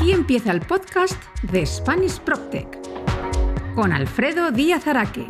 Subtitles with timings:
[0.00, 2.66] Aquí empieza el podcast de Spanish PropTech
[3.74, 5.26] con Alfredo Díaz Araque.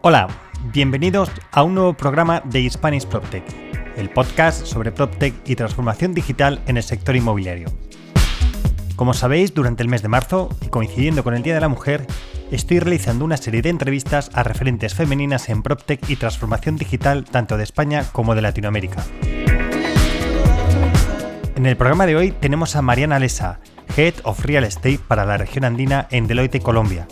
[0.00, 0.28] Hola,
[0.72, 3.44] bienvenidos a un nuevo programa de Spanish PropTech,
[3.98, 7.68] el podcast sobre PropTech y transformación digital en el sector inmobiliario.
[8.96, 12.06] Como sabéis, durante el mes de marzo, y coincidiendo con el Día de la Mujer,
[12.50, 17.58] estoy realizando una serie de entrevistas a referentes femeninas en PropTech y transformación digital tanto
[17.58, 19.04] de España como de Latinoamérica.
[21.58, 23.58] En el programa de hoy tenemos a Mariana Lesa,
[23.96, 27.08] Head of Real Estate para la región andina en Deloitte, Colombia,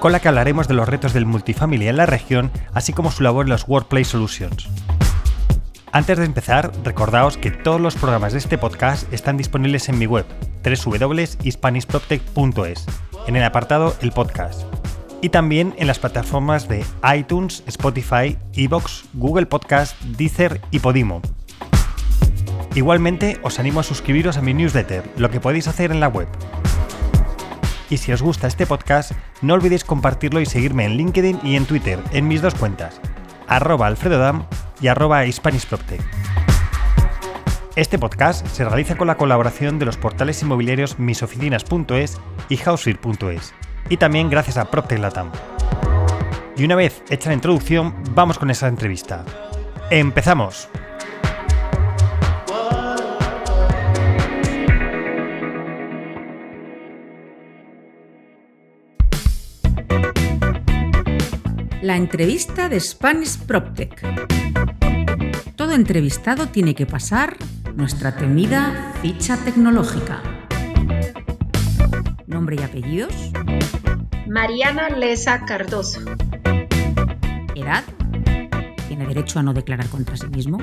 [0.00, 3.22] con la que hablaremos de los retos del multifamily en la región, así como su
[3.22, 4.70] labor en los Workplace Solutions.
[5.92, 10.06] Antes de empezar, recordaos que todos los programas de este podcast están disponibles en mi
[10.06, 10.24] web,
[10.64, 12.86] www.hispanishproptech.es,
[13.26, 14.62] en el apartado El Podcast,
[15.20, 16.82] y también en las plataformas de
[17.14, 21.20] iTunes, Spotify, Evox, Google Podcast, Deezer y Podimo.
[22.74, 26.26] Igualmente, os animo a suscribiros a mi newsletter, lo que podéis hacer en la web.
[27.88, 31.66] Y si os gusta este podcast, no olvidéis compartirlo y seguirme en LinkedIn y en
[31.66, 33.00] Twitter, en mis dos cuentas,
[33.46, 34.46] arroba alfredodam
[34.80, 35.24] y arroba
[37.76, 43.54] Este podcast se realiza con la colaboración de los portales inmobiliarios misoficinas.es y Housir.es,
[43.88, 45.30] y también gracias a PropTech Latam.
[46.56, 49.24] Y una vez hecha la introducción, vamos con esa entrevista.
[49.90, 50.68] ¡Empezamos!
[61.84, 64.00] La entrevista de Spanish PropTech.
[65.54, 67.36] Todo entrevistado tiene que pasar
[67.74, 70.22] nuestra temida ficha tecnológica.
[72.26, 73.12] Nombre y apellidos.
[74.26, 76.00] Mariana Lesa Cardoso.
[77.54, 77.84] Edad.
[78.88, 80.56] Tiene derecho a no declarar contra sí mismo.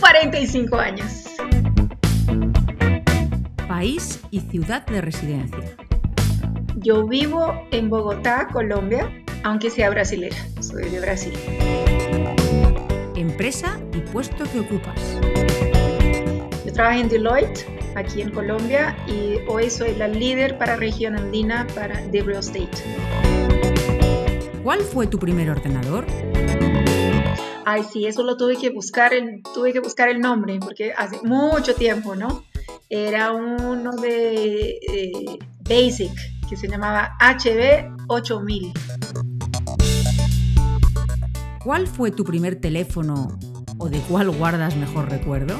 [0.00, 1.26] 45 años.
[3.68, 5.76] País y ciudad de residencia.
[6.76, 11.34] Yo vivo en Bogotá, Colombia, aunque sea brasilera, soy de Brasil.
[13.16, 15.18] Empresa y puesto que ocupas.
[16.64, 17.66] Yo trabajo en Deloitte,
[17.96, 22.70] aquí en Colombia, y hoy soy la líder para región andina para The Real Estate.
[24.62, 26.06] ¿Cuál fue tu primer ordenador?
[27.64, 31.20] Ay, sí, eso lo tuve que buscar, el, tuve que buscar el nombre, porque hace
[31.22, 32.44] mucho tiempo, ¿no?
[32.88, 36.12] Era uno de eh, Basic,
[36.48, 38.72] que se llamaba HB 8000.
[41.64, 43.38] ¿Cuál fue tu primer teléfono
[43.78, 45.54] o de cuál guardas mejor recuerdo?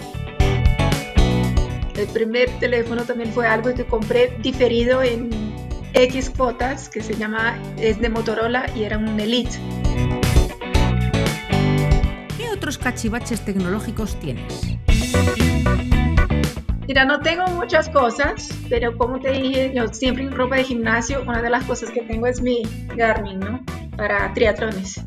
[1.97, 5.31] El primer teléfono también fue algo que compré diferido en
[5.95, 9.57] X cuotas, que se llama, es de Motorola y era un Elite.
[12.37, 14.77] ¿Qué otros cachivaches tecnológicos tienes?
[16.89, 21.23] Mira, no tengo muchas cosas, pero como te dije, yo siempre en ropa de gimnasio,
[21.23, 22.63] una de las cosas que tengo es mi
[22.97, 23.65] Garmin, ¿no?
[23.97, 25.01] Para triatlones.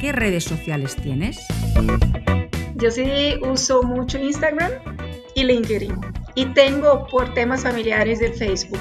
[0.00, 1.38] ¿Qué redes sociales tienes?
[2.76, 4.72] Yo sí uso mucho Instagram
[5.34, 5.94] y LinkedIn.
[6.34, 8.80] Y tengo por temas familiares del Facebook.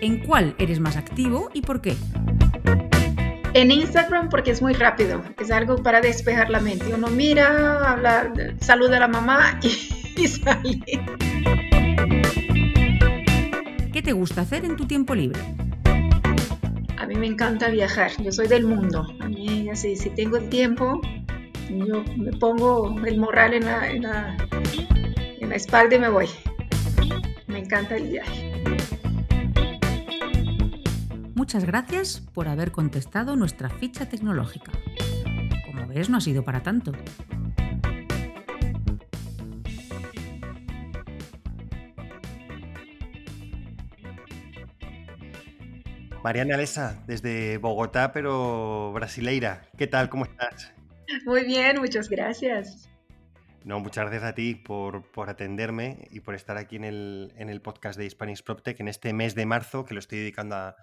[0.00, 1.96] ¿En cuál eres más activo y por qué?
[3.54, 6.94] En Instagram porque es muy rápido, es algo para despejar la mente.
[6.94, 9.68] Uno mira, habla, saluda a la mamá y,
[10.22, 10.80] y sale.
[13.98, 15.40] ¿Qué te gusta hacer en tu tiempo libre?
[16.98, 19.04] A mí me encanta viajar, yo soy del mundo.
[19.18, 21.00] A mí, así, si tengo el tiempo,
[21.68, 24.36] yo me pongo el morral en la, en la,
[25.40, 26.28] en la espalda y me voy.
[27.48, 28.62] Me encanta el viaje.
[31.34, 34.70] Muchas gracias por haber contestado nuestra ficha tecnológica.
[35.66, 36.92] Como ves, no ha sido para tanto.
[46.22, 49.62] Mariana Alesa, desde Bogotá, pero brasileira.
[49.76, 50.08] ¿Qué tal?
[50.08, 50.74] ¿Cómo estás?
[51.24, 52.90] Muy bien, muchas gracias.
[53.64, 57.62] No, muchas gracias a ti por, atenderme y por estar aquí en el, en el
[57.62, 60.76] podcast de Spanish PropTech en este mes de marzo que lo estoy dedicando a,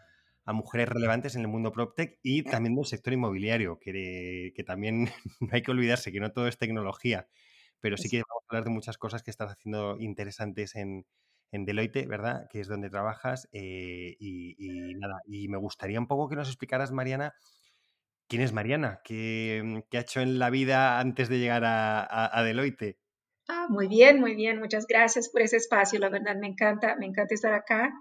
[0.54, 5.06] mujeres relevantes en el mundo PropTech y también del sector inmobiliario, que, que también
[5.42, 7.28] no hay que olvidarse que no todo es tecnología,
[7.82, 11.06] pero sí que vamos a hablar de muchas cosas que estás haciendo interesantes en,
[11.56, 12.48] en Deloitte, ¿verdad?
[12.50, 13.48] Que es donde trabajas.
[13.52, 17.34] Eh, y, nada, y me gustaría un poco que nos explicaras, Mariana,
[18.28, 22.98] quién es Mariana, qué, mm, ha hecho en la vida antes de llegar a, Deloitte.
[23.48, 24.60] Ah, muy bien, muy bien.
[24.60, 26.00] Muchas gracias por ese espacio.
[26.00, 27.94] La verdad, me encanta, me encanta estar acá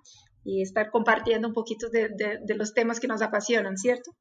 [0.42, 4.12] y estar compartiendo un poquito de, de los temas que nos apasionan, ¿cierto?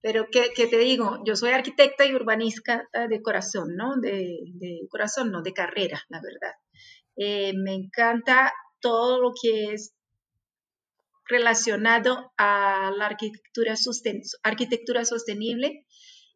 [0.00, 1.18] Pero ¿qué, te digo?
[1.24, 3.96] Yo soy arquitecta y urbanista de corazón, ¿no?
[3.96, 6.54] De, corazón, no, de carrera, la verdad.
[7.20, 9.92] Eh, me encanta todo lo que es
[11.26, 15.84] relacionado a la arquitectura, sostenible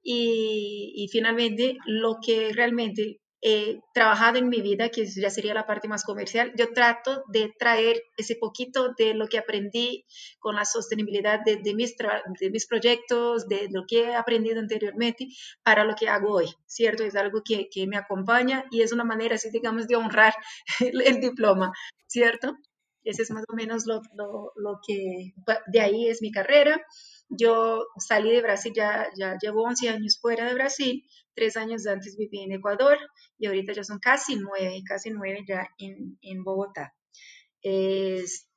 [0.03, 5.89] y, finalmente lo que realmente he trabajado en mi vida, que ya sería la parte
[5.89, 10.07] más comercial, yo trato de traer ese poquito de lo que aprendí
[10.39, 15.27] con la sostenibilidad de, mis, de mis proyectos, de lo que he aprendido anteriormente,
[15.65, 17.03] para lo que hago hoy, ¿cierto?
[17.03, 20.35] Es algo que, que me acompaña y es una manera, así digamos, de honrar
[20.81, 21.73] el diploma,
[22.07, 22.57] ¿cierto?
[23.05, 25.33] Ese es más o menos lo, lo, lo, que,
[25.67, 26.81] de ahí es mi carrera.
[27.29, 31.05] Yo salí de Brasil, ya, ya llevo 11 años fuera de Brasil,
[31.35, 32.99] tres años antes viví en Ecuador
[33.39, 36.95] y ahorita ya son casi nueve, casi nueve ya en, en Bogotá.
[37.63, 38.49] Es,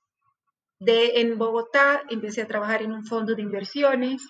[0.80, 4.22] de, en Bogotá empecé a trabajar en un fondo de inversiones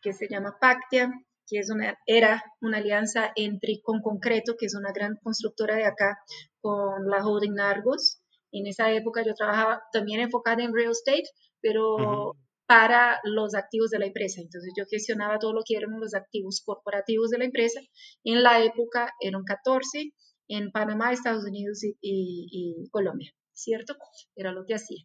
[0.00, 1.10] que se llama Pactia,
[1.46, 5.84] que es una, era una alianza entre con Concreto, que es una gran constructora de
[5.84, 6.18] acá,
[6.60, 8.20] con la holding Argos.
[8.52, 11.28] En esa época yo trabajaba también enfocada en real estate,
[11.60, 12.36] pero
[12.66, 14.40] para los activos de la empresa.
[14.40, 17.80] Entonces yo gestionaba todo lo que eran los activos corporativos de la empresa.
[18.24, 20.12] En la época eran 14
[20.48, 23.94] en Panamá, Estados Unidos y, Colombia, ¿cierto?
[24.36, 25.02] Era lo que hacía.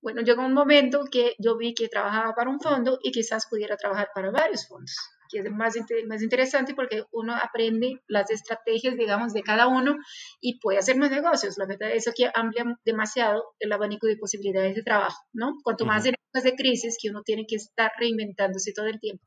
[0.00, 3.76] Bueno, llegó un momento que yo vi que trabajaba para un fondo y quizás pudiera
[3.76, 4.94] trabajar para varios fondos
[5.28, 5.74] que es más,
[6.06, 9.96] más interesante porque uno aprende las estrategias, digamos, de cada uno
[10.40, 11.56] y puede hacer más negocios.
[11.58, 15.54] La verdad es que amplia demasiado el abanico de posibilidades de trabajo, ¿no?
[15.62, 19.24] Cuanto más en épocas de crisis que uno tiene que estar reinventándose todo el tiempo.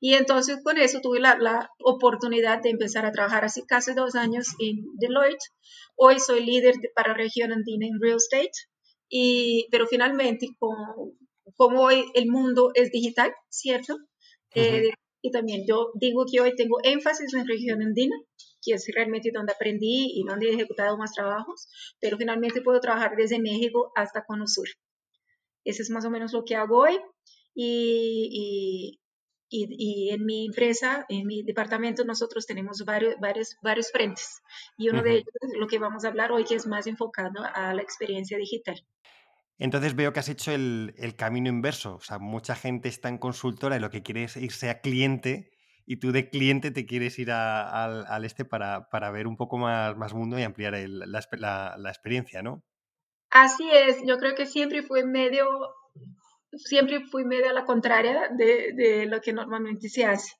[0.00, 4.14] Y entonces con eso tuve la, la, oportunidad de empezar a trabajar hace casi dos
[4.14, 5.44] años en Deloitte.
[5.96, 8.50] Hoy soy líder para región andina en real estate,
[9.10, 11.12] y, pero finalmente como,
[11.56, 13.96] como hoy el mundo es digital, ¿cierto?
[14.54, 14.90] Eh,
[15.22, 18.16] y también yo digo que hoy tengo énfasis en región andina,
[18.62, 21.68] que es realmente donde aprendí y donde he ejecutado más trabajos,
[22.00, 24.68] pero finalmente puedo trabajar desde México hasta Cono Sur.
[25.64, 26.98] Eso es más o menos lo que hago hoy.
[27.54, 28.98] Y,
[29.50, 34.40] y, y, en mi empresa, en mi departamento, nosotros tenemos varios, varios, varios frentes.
[34.78, 37.42] Y uno de ellos es lo que vamos a hablar hoy, que es más enfocado
[37.54, 38.80] a la experiencia digital.
[39.60, 41.96] Entonces veo que has hecho el, camino inverso.
[41.96, 45.52] O sea, mucha gente está en consultora y lo que quiere es irse a cliente
[45.84, 50.14] y tú de cliente te quieres ir al este para, ver un poco más, más
[50.14, 52.64] mundo y ampliar la, experiencia, ¿no?
[53.28, 55.46] Así es, yo creo que siempre fue medio,
[56.54, 60.32] siempre fui medio a la contraria de, lo que normalmente se hace.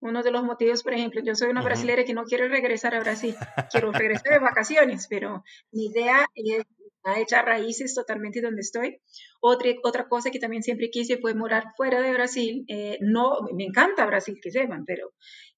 [0.00, 3.00] Uno de los motivos, por ejemplo, yo soy una brasileña que no quiero regresar a
[3.00, 3.34] Brasil,
[3.72, 5.42] quiero regresar de vacaciones, pero
[5.72, 6.64] mi idea es
[7.08, 9.00] a echar raíces totalmente donde estoy.
[9.40, 12.64] Otra, otra cosa que también siempre quise fue morar fuera de Brasil.
[12.68, 15.12] Eh, no, me encanta Brasil, que sepan, pero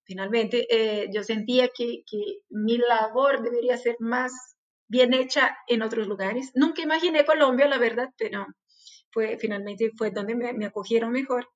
[0.04, 4.32] finalmente eh, yo sentía que, que, mi labor debería ser más
[4.88, 6.50] bien hecha en otros lugares.
[6.54, 8.46] Nunca imaginé Colombia, la verdad, pero
[9.12, 11.48] fue, finalmente fue donde me, me acogieron mejor.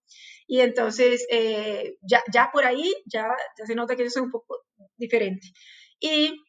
[0.47, 4.31] Y entonces, eh, ya, ya por ahí, ya, ya se nota que yo soy un
[4.31, 4.63] poco
[4.97, 5.49] diferente.
[6.01, 6.41] Y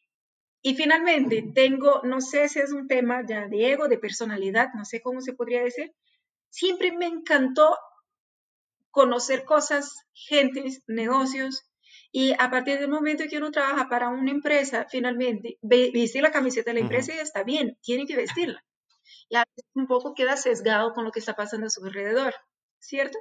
[0.66, 4.84] y finalmente, tengo, no sé si es un tema ya de ego, de personalidad, no
[4.84, 5.94] sé cómo se podría decir,
[6.50, 7.78] siempre me encantó
[8.90, 11.70] conocer cosas, gentes, negocios,
[12.10, 16.72] y a partir del momento que uno trabaja para una empresa, finalmente, vestir la camiseta
[16.72, 18.64] de la empresa y está bien, tiene que vestirla.
[19.28, 22.34] Y a veces un poco queda sesgado con lo que está pasando a su alrededor,
[22.80, 23.20] ¿cierto?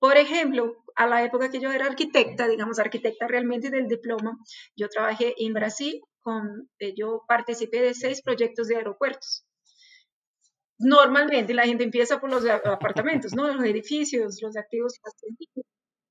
[0.00, 4.36] Por ejemplo, a la época que yo era arquitecta, digamos arquitecta realmente del diploma,
[4.74, 9.44] yo trabajé en Brasil con, eh, yo participé de seis proyectos de aeropuertos.
[10.78, 13.46] Normalmente la gente empieza por los apartamentos, ¿no?
[13.52, 14.94] Los edificios, los activos.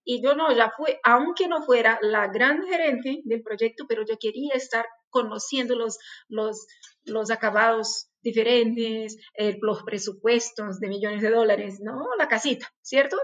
[0.03, 4.17] Y yo no, ya fue, aunque no fuera la gran gerente del proyecto, pero yo
[4.19, 5.97] quería estar conociendo los,
[6.27, 6.67] los,
[7.03, 9.17] los acabados diferentes,
[9.61, 12.07] los presupuestos de millones de dólares, ¿no?
[12.17, 13.17] La casita, ¿cierto?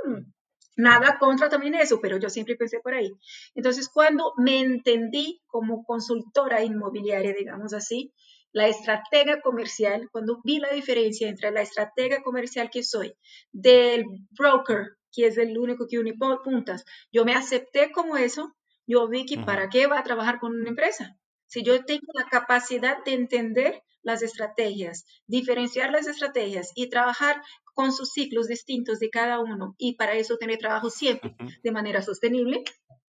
[0.76, 3.12] Nada contra también eso, pero yo siempre pensé por ahí.
[3.54, 8.14] Entonces, cuando me entendí como consultora inmobiliaria, digamos así,
[8.52, 13.14] la estratega comercial, cuando vi la diferencia entre la estratega comercial que soy
[13.52, 16.14] del broker, que es el único que une
[16.44, 18.56] puntas, yo me acepté como eso,
[18.88, 21.18] yo vi que para qué va a trabajar con una empresa.
[21.48, 27.42] Si yo tengo la capacidad de entender las estrategias, diferenciar las estrategias y trabajar
[27.74, 32.02] con sus ciclos distintos de cada uno y para eso tener trabajo siempre de manera
[32.02, 32.64] sostenible,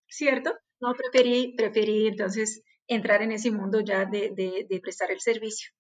[0.09, 0.55] ¿cierto?
[0.81, 5.71] No preferí, preferí entonces entrar en ese mundo ya de, de, prestar el servicio.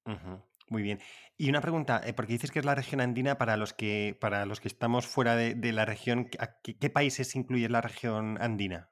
[0.68, 1.00] Muy bien.
[1.36, 4.46] Y una pregunta, eh, porque dices que es la región andina para los que, para
[4.46, 6.28] los que estamos fuera de, la región,
[6.62, 8.90] ¿qué, países incluye la región andina?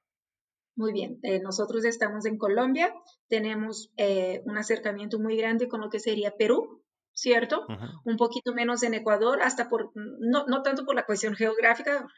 [0.77, 2.93] Muy bien, eh, nosotros estamos en Colombia,
[3.29, 7.65] tenemos eh, un acercamiento muy grande con lo que sería Perú, ¿cierto?
[8.05, 12.09] Un poquito menos en Ecuador, hasta por, no, no tanto por la cuestión geográfica,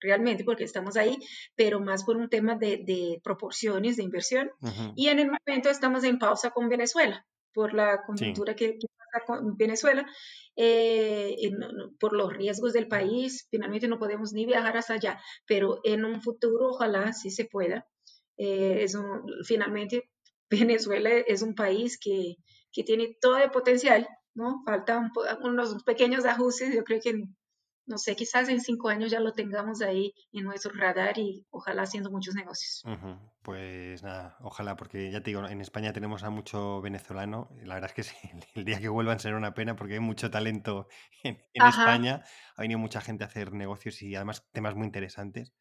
[0.00, 1.18] realmente porque estamos ahí,
[1.56, 4.50] pero más por un tema de, proporciones de inversión.
[4.94, 8.78] Y en el momento estamos en pausa con Venezuela por la coyuntura que,
[9.16, 10.06] pasa con Venezuela,
[10.56, 11.36] eh,
[11.98, 16.22] por los riesgos del país, finalmente no podemos ni viajar hasta allá, pero en un
[16.22, 17.86] futuro ojalá sí se pueda.
[18.38, 18.96] Eh, es
[19.46, 20.10] finalmente
[20.50, 22.36] Venezuela es un país que,
[22.72, 24.62] que tiene todo el potencial, ¿no?
[24.64, 25.10] Faltan
[25.42, 27.22] unos pequeños ajustes, yo creo que
[27.86, 31.82] no sé, quizás en cinco años ya lo tengamos ahí en nuestro radar y ojalá
[31.82, 32.82] haciendo muchos negocios.
[33.42, 37.48] Pues nada, ojalá, porque ya te digo, en España tenemos a mucho venezolano.
[37.62, 38.16] Y la verdad es que sí,
[38.54, 40.88] el día que vuelvan será una pena porque hay mucho talento
[41.22, 42.24] en, España.
[42.56, 45.54] Ha venido mucha gente a hacer negocios y además temas muy interesantes.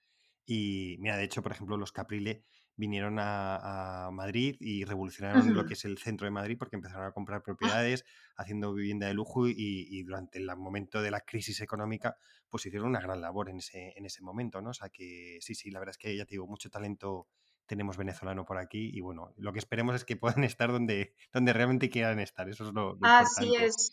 [0.45, 5.73] Y mira, de hecho, por ejemplo, los Caprile vinieron a, Madrid y revolucionaron lo que
[5.73, 7.43] es el centro de Madrid porque empezaron a comprar ah.
[7.43, 8.05] propiedades,
[8.35, 12.17] haciendo vivienda de lujo y, durante el momento de la crisis económica,
[12.49, 14.69] pues hicieron una gran labor en ese, en ese momento, ¿no?
[14.71, 17.27] O sea que sí, sí, la verdad es que ya te digo, mucho talento
[17.65, 21.53] tenemos venezolano por aquí y bueno, lo que esperemos es que puedan estar donde, donde
[21.53, 23.91] realmente quieran estar, eso es lo, Así es.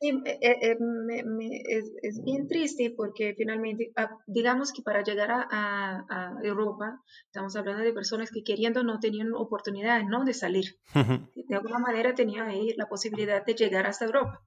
[0.00, 1.24] Sí, eh, eh, me,
[2.02, 7.92] es, bien triste porque finalmente, ah, digamos que para llegar a, Europa, estamos hablando de
[7.92, 10.24] personas que queriendo no tenían oportunidad ¿no?
[10.24, 10.78] de salir.
[10.94, 14.40] De alguna manera tenían ahí la posibilidad de llegar hasta Europa.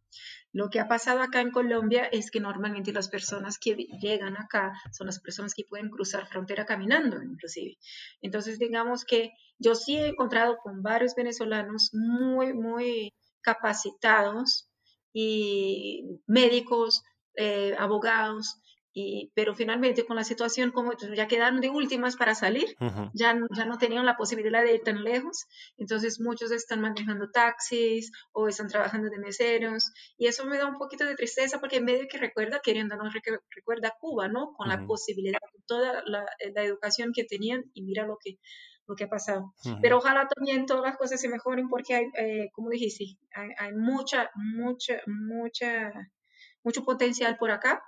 [0.54, 4.72] Lo que ha pasado acá en Colombia es que normalmente las personas que llegan acá
[4.94, 7.78] son las personas que pueden cruzar frontera caminando, inclusive.
[8.22, 14.71] Entonces, digamos que yo sí he encontrado con varios venezolanos muy, muy capacitados
[15.14, 17.04] y médicos,
[17.36, 18.62] eh, abogados,
[18.94, 22.76] y, pero finalmente con la situación como ya quedaron de últimas para salir,
[23.14, 25.46] ya, ya no tenían la posibilidad de ir tan lejos,
[25.78, 30.78] entonces muchos están manejando taxis o están trabajando de meseros y eso me da un
[30.78, 33.10] poquito de tristeza porque en medio que recuerda, queriendo no
[33.56, 34.54] recuerda Cuba, ¿no?
[34.58, 38.40] Con la posibilidad, toda la, la, educación que tenían y mira lo que
[38.92, 39.54] lo que ha pasado.
[39.82, 43.74] Pero ojalá también todas las cosas se mejoren porque hay, eh, como dijiste, hay, hay,
[43.74, 45.92] mucha, mucha, mucha,
[46.64, 47.82] mucho potencial por acá,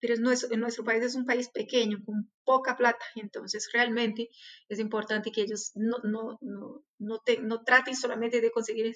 [0.00, 4.28] pero es nuestro, nuestro país es un país pequeño, con poca plata, entonces realmente
[4.68, 8.94] es importante que ellos no, no, no, no, te, no traten solamente de conseguir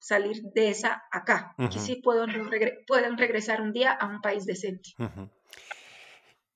[0.00, 2.30] salir de esa acá, que sí puedan,
[2.86, 4.90] puedan regresar un día a un país decente.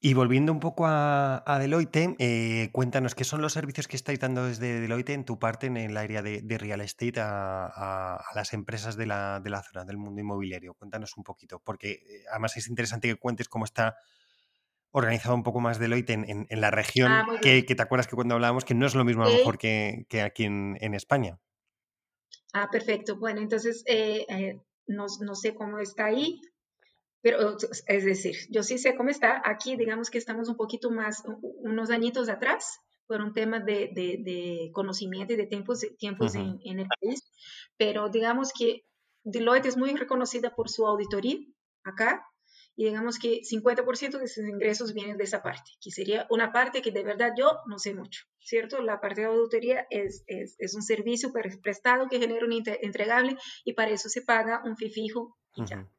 [0.04, 4.44] Y volviendo un poco a, Deloitte, eh, cuéntanos qué son los servicios que estáis dando
[4.46, 9.06] desde Deloitte en tu parte en el área de, real estate a, las empresas de
[9.06, 10.74] la, zona, del mundo inmobiliario.
[10.74, 13.94] Cuéntanos un poquito, porque eh, además es interesante que cuentes cómo está
[14.90, 18.34] organizado un poco más Deloitte en, en, la región, ah, que, te acuerdas que cuando
[18.34, 21.38] hablábamos que no es lo mismo a lo mejor que, aquí en, España.
[22.52, 23.20] Ah, perfecto.
[23.20, 26.40] Bueno, entonces eh, no, no, sé cómo está ahí.
[27.22, 29.40] Pero, es decir, yo sí sé cómo está.
[29.44, 34.70] Aquí, digamos que estamos un poquito más, unos añitos atrás, por un tema de, de,
[34.72, 37.22] conocimiento y de tiempos, tiempos en, en, el país.
[37.76, 38.84] Pero digamos que
[39.22, 41.38] Deloitte es muy reconocida por su auditoría
[41.84, 42.26] acá
[42.74, 46.80] y digamos que 50% de sus ingresos vienen de esa parte, que sería una parte
[46.80, 48.80] que de verdad yo no sé mucho, ¿cierto?
[48.80, 53.74] La parte de auditoría es, es, es un servicio prestado que genera un entregable y
[53.74, 55.36] para eso se paga un fee fijo.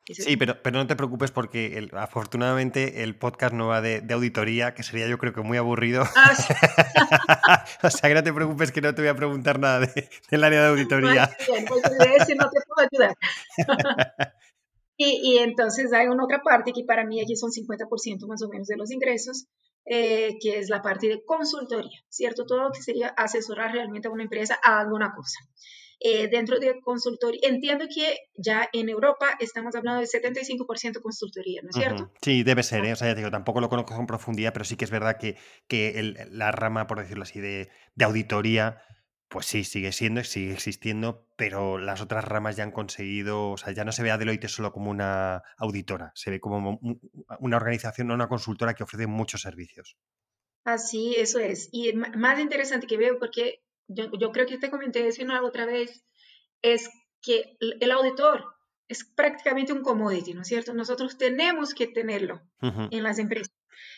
[0.05, 4.13] Sí, pero, pero no te preocupes porque el, afortunadamente el podcast no va de, de,
[4.13, 6.03] auditoría, que sería yo creo que muy aburrido.
[6.15, 10.09] Ah, o sea que no te preocupes que no te voy a preguntar nada de,
[10.31, 11.29] del área de auditoría.
[11.47, 13.15] Muy pues no te puedo ayudar.
[14.95, 18.67] Y, entonces hay una otra parte que para mí aquí son 50% más o menos
[18.67, 19.47] de los ingresos,
[19.85, 22.45] eh, que es la parte de consultoría, ¿cierto?
[22.45, 25.39] Todo lo que sería asesorar realmente a una empresa a alguna cosa.
[26.05, 31.69] Eh, dentro de consultoría, entiendo que ya en Europa estamos hablando de 75% consultoría, ¿no
[31.69, 32.11] es cierto?
[32.21, 32.91] Sí, debe ser, ¿eh?
[32.91, 35.37] o sea, ya digo, tampoco lo conozco con profundidad, pero sí que es verdad que,
[35.69, 38.81] que la rama, por decirlo así, de, de auditoría
[39.33, 43.73] pues sí, sigue siendo, sigue existiendo, pero las otras ramas ya han conseguido, o sea,
[43.73, 46.79] ya no se ve a Deloitte solo como una auditora, se ve como
[47.39, 49.97] una organización, una consultora que ofrece muchos servicios.
[50.65, 51.67] Así, eso es.
[51.71, 56.03] Y más interesante que veo, porque yo, creo que te comenté eso una otra vez,
[56.61, 56.89] es
[57.21, 58.45] que el auditor
[58.87, 60.73] es prácticamente un commodity, ¿no es cierto?
[60.73, 63.53] Nosotros tenemos que tenerlo en las empresas.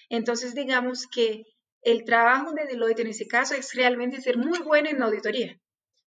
[0.09, 1.43] Entonces, digamos que
[1.81, 5.59] el trabajo de Deloitte en ese caso es realmente ser muy bueno en auditoría,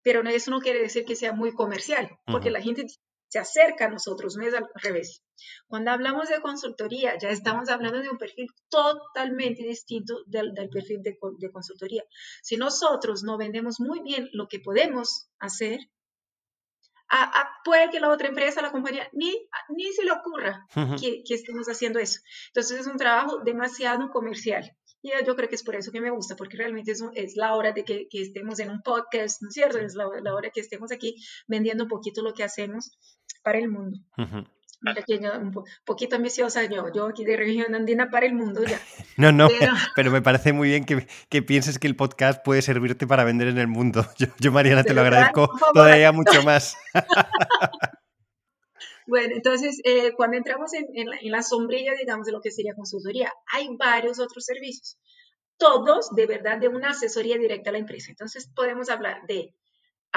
[0.03, 2.87] pero eso no quiere decir que sea muy comercial, porque la gente
[3.29, 5.23] se acerca a nosotros, no es al revés.
[5.67, 11.19] Cuando hablamos de consultoría, ya estamos hablando de un perfil totalmente distinto del, perfil de,
[11.39, 12.05] de, consultoría.
[12.43, 15.81] Si nosotros no vendemos muy bien lo que podemos hacer,
[17.65, 19.35] puede que la otra empresa, la compañía, ni,
[19.71, 20.67] ni se le ocurra
[21.01, 22.21] que, que, estemos haciendo eso.
[22.49, 24.77] Entonces es un trabajo demasiado comercial.
[25.01, 27.55] Y yo creo que es por eso que me gusta, porque realmente es, es la
[27.55, 29.79] hora de que, que, estemos en un podcast, ¿no es cierto?
[29.79, 31.15] Es la, la, hora que estemos aquí
[31.47, 32.99] vendiendo un poquito lo que hacemos
[33.49, 33.99] para el mundo.
[34.13, 38.79] un poquito ambiciosa yo, yo aquí de región andina para el mundo ya.
[39.17, 39.49] No, no,
[39.97, 43.49] pero, me parece muy bien que, que, pienses que el podcast puede servirte para vender
[43.49, 44.05] en el mundo.
[44.19, 46.77] Yo, yo Mariana, te lo agradezco todavía mucho más.
[49.07, 52.51] Bueno, entonces, eh, cuando entramos en, en, la, en, la, sombrilla, digamos, de lo que
[52.51, 54.99] sería consultoría, hay varios otros servicios,
[55.57, 58.11] todos de verdad de una asesoría directa a la empresa.
[58.11, 59.55] Entonces, podemos hablar de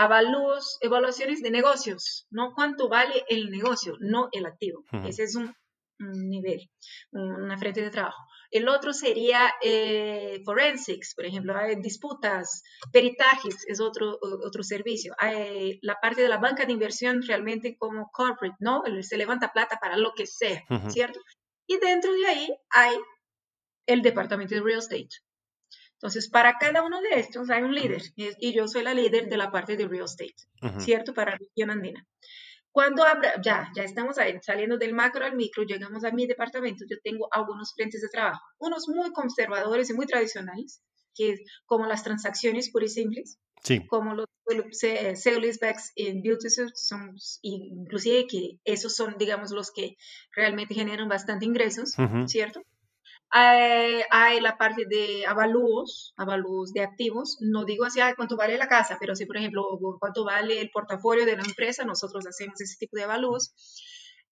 [0.01, 2.53] avalúos, evaluaciones de negocios, ¿no?
[2.55, 4.83] ¿Cuánto vale el negocio, no el activo?
[5.05, 5.53] Ese es un,
[5.99, 6.71] nivel,
[7.11, 8.23] una frente de trabajo.
[8.49, 15.13] El otro sería eh, forensics, por ejemplo, hay disputas, peritajes es otro, otro servicio.
[15.19, 18.81] Hay la parte de la banca de inversión realmente como corporate, ¿no?
[19.01, 21.19] Se levanta plata para lo que sea, ¿cierto?
[21.67, 22.95] Y dentro de ahí hay
[23.85, 25.09] el departamento de real estate.
[26.01, 29.37] Entonces, para cada uno de estos hay un líder y yo soy la líder de
[29.37, 30.33] la parte de real estate,
[30.79, 31.13] ¿cierto?
[31.13, 32.07] Para la región andina.
[32.71, 36.85] Cuando abra, ya, ya estamos ahí, saliendo del macro al micro, llegamos a mi departamento,
[36.89, 40.81] yo tengo algunos frentes de trabajo, unos muy conservadores y muy tradicionales,
[41.13, 43.85] que es como las transacciones puras y simples, sí.
[43.85, 44.27] como los
[45.13, 49.97] sales backs en beauty son, inclusive que esos son, digamos, los que
[50.35, 51.93] realmente generan bastante ingresos,
[52.25, 52.63] ¿cierto?
[53.33, 57.37] Hay, la parte de avalúos, avalúos de activos.
[57.39, 59.63] No digo así, cuánto vale la casa, pero sí, por ejemplo,
[59.99, 63.53] cuánto vale el portafolio de la empresa, nosotros hacemos ese tipo de avalúos.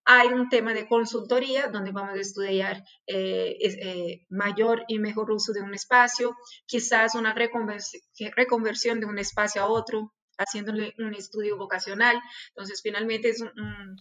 [0.05, 5.53] Hay un tema de consultoría donde vamos a estudiar eh, eh, mayor y mejor uso
[5.53, 12.19] de un espacio, quizás una reconversión de un espacio a otro, haciéndole un estudio vocacional.
[12.49, 13.95] Entonces, finalmente es un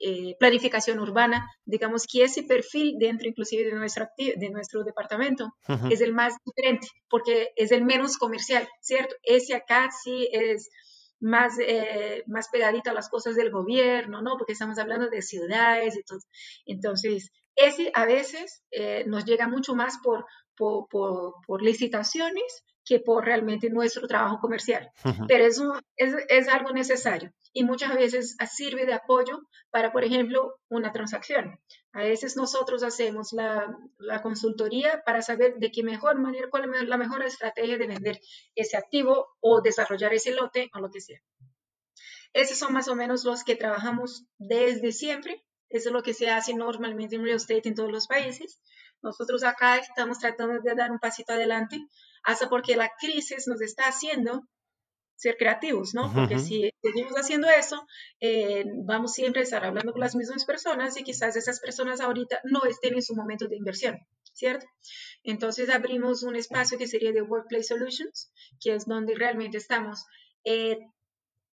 [0.00, 5.54] eh, planificación urbana, digamos que ese perfil dentro inclusive de nuestro, de nuestro departamento
[5.90, 9.14] es el más diferente porque es el menos comercial, ¿cierto?
[9.22, 10.68] Ese acá sí es
[11.20, 14.36] más, eh, más pegadito a las cosas del gobierno, ¿no?
[14.36, 16.20] Porque estamos hablando de ciudades y todo.
[16.64, 23.00] Entonces, ese a veces eh, nos llega mucho más por, por, por, por licitaciones que
[23.00, 24.90] por realmente nuestro trabajo comercial.
[25.28, 30.58] Pero eso es, es, algo necesario y muchas veces sirve de apoyo para, por ejemplo,
[30.70, 31.60] una transacción.
[31.92, 36.88] A veces nosotros hacemos la, la consultoría para saber de qué mejor manera, cuál es
[36.88, 38.20] la mejor estrategia de vender
[38.54, 41.20] ese activo o desarrollar ese lote o lo que sea.
[42.32, 45.44] Esos son más o menos los que trabajamos desde siempre.
[45.68, 48.62] Eso es lo que se hace normalmente en real estate en todos los países.
[49.02, 51.86] Nosotros acá estamos tratando de dar un pasito adelante
[52.28, 54.42] hasta porque la crisis nos está haciendo
[55.16, 56.12] ser creativos, ¿no?
[56.12, 57.86] Porque si seguimos haciendo eso,
[58.20, 62.40] eh, vamos siempre a estar hablando con las mismas personas y quizás esas personas ahorita
[62.44, 63.98] no estén en su momento de inversión,
[64.34, 64.66] ¿cierto?
[65.24, 70.04] Entonces abrimos un espacio que sería de Workplace Solutions, que es donde realmente estamos
[70.44, 70.78] eh,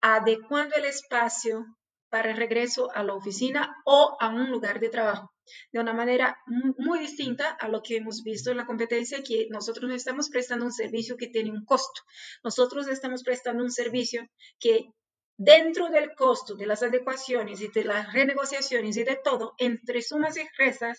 [0.03, 1.65] adecuando el espacio
[2.11, 5.33] para el regreso a la oficina o a un lugar de trabajo
[5.73, 9.89] de una manera muy distinta a lo que hemos visto en la competencia, que nosotros
[9.89, 12.03] no estamos prestando un servicio que tiene un costo.
[12.43, 14.93] Nosotros estamos prestando un servicio que
[15.37, 20.37] dentro del costo de las adecuaciones y de las renegociaciones y de todo, entre sumas
[20.37, 20.99] y restas,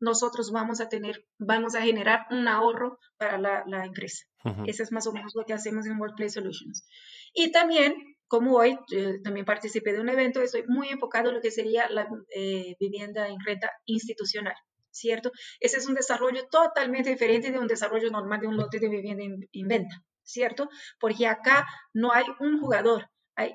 [0.00, 4.24] nosotros vamos a tener, vamos a generar un ahorro para la, la empresa.
[4.66, 6.86] Eso es más o menos lo que hacemos en Workplace Solutions.
[7.34, 8.78] Y también como hoy
[9.24, 13.28] también participé de un evento, estoy muy enfocado en lo que sería la eh, vivienda
[13.28, 14.54] en renta institucional,
[14.92, 15.32] ¿cierto?
[15.58, 19.24] Ese es un desarrollo totalmente diferente de un desarrollo normal de un lote de vivienda
[19.24, 20.68] en, venta, ¿cierto?
[21.00, 23.54] Porque acá no hay un jugador, hay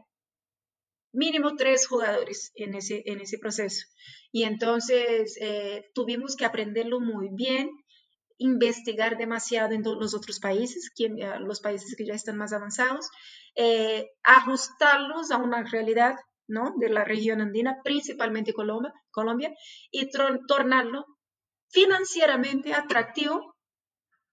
[1.14, 3.88] mínimo tres jugadores en ese, en ese proceso.
[4.34, 7.70] Y entonces eh, tuvimos que aprenderlo muy bien,
[8.38, 10.92] investigar demasiado en los otros países,
[11.40, 13.10] los países que ya están más avanzados,
[13.56, 16.16] eh, ajustarlos a una realidad
[16.48, 16.74] ¿no?
[16.78, 19.54] de la región andina, principalmente Colombia, Colombia
[19.92, 20.10] y
[20.48, 21.06] tornarlo
[21.70, 23.56] financieramente atractivo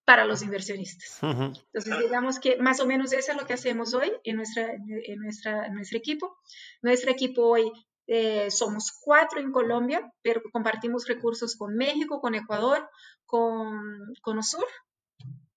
[0.05, 1.19] para los inversionistas.
[1.21, 5.19] Entonces, digamos que más o menos eso es lo que hacemos hoy en, nuestra, en,
[5.19, 6.37] nuestra, nuestro equipo.
[6.81, 7.71] Nuestro equipo hoy
[8.07, 12.89] eh, somos cuatro en Colombia, pero compartimos recursos con México, con Ecuador,
[13.25, 14.67] con, con Osur,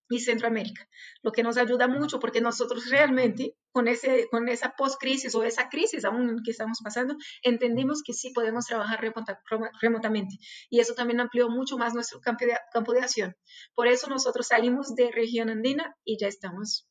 [0.09, 0.89] y Centroamérica,
[1.23, 5.69] lo que nos ayuda mucho porque nosotros realmente con, ese, con esa post-crisis o esa
[5.69, 9.01] crisis aún que estamos pasando, entendimos que sí podemos trabajar
[9.81, 10.37] remotamente
[10.71, 13.37] y eso también amplió mucho más nuestro campo de, campo de acción.
[13.75, 16.87] Por eso nosotros salimos de región andina y ya estamos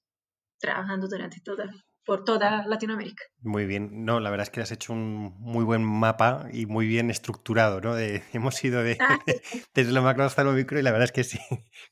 [0.59, 1.71] trabajando durante toda
[2.05, 3.23] por toda Latinoamérica.
[3.41, 6.87] Muy bien, no, la verdad es que has hecho un muy buen mapa y muy
[6.87, 7.97] bien estructurado, ¿no?
[8.33, 9.19] hemos ido de, ah,
[9.73, 11.39] desde lo macro hasta lo micro y la verdad es que sí,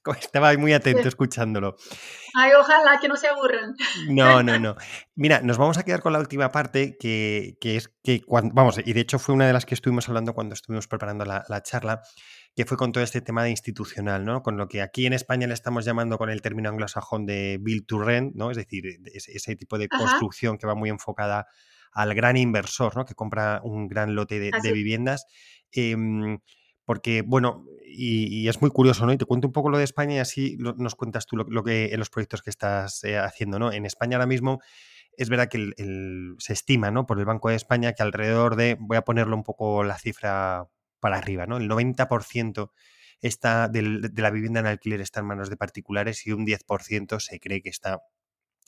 [0.20, 1.76] estaba muy atento escuchándolo.
[2.36, 3.76] Ay, ojalá que no se aburran.
[4.10, 4.76] No, no, no.
[5.16, 8.94] Mira, nos vamos a quedar con la última parte que, es que, cuando, vamos, y
[8.94, 12.02] de hecho fue una de las que estuvimos hablando cuando estuvimos preparando la, la charla,
[12.56, 14.44] que fue con todo este tema de institucional, ¿no?
[14.44, 17.86] Con lo que aquí en España le estamos llamando con el término anglosajón de build
[17.88, 18.52] to rent, ¿no?
[18.52, 21.48] Es decir, ese, tipo de construcción que va muy enfocada
[21.92, 23.06] al gran inversor, ¿no?
[23.06, 25.26] Que compra un gran lote de, viviendas.
[25.72, 26.40] Em,
[26.86, 29.14] porque, bueno, y, es muy curioso, ¿no?
[29.14, 31.94] Y te cuento un poco lo de España y así nos cuentas tú lo, que
[31.94, 33.72] en los proyectos que estás eh, haciendo, ¿no?
[33.72, 34.60] En España ahora mismo
[35.18, 35.72] es verdad que
[36.40, 37.06] se estima, ¿no?
[37.06, 40.68] Por el Banco de España que alrededor de, voy a ponerlo un poco la cifra
[41.04, 41.58] para arriba, ¿no?
[41.58, 42.72] El 90%
[43.20, 43.82] está de
[44.16, 47.70] la vivienda en alquiler está en manos de particulares y un 10% se cree que
[47.70, 48.00] está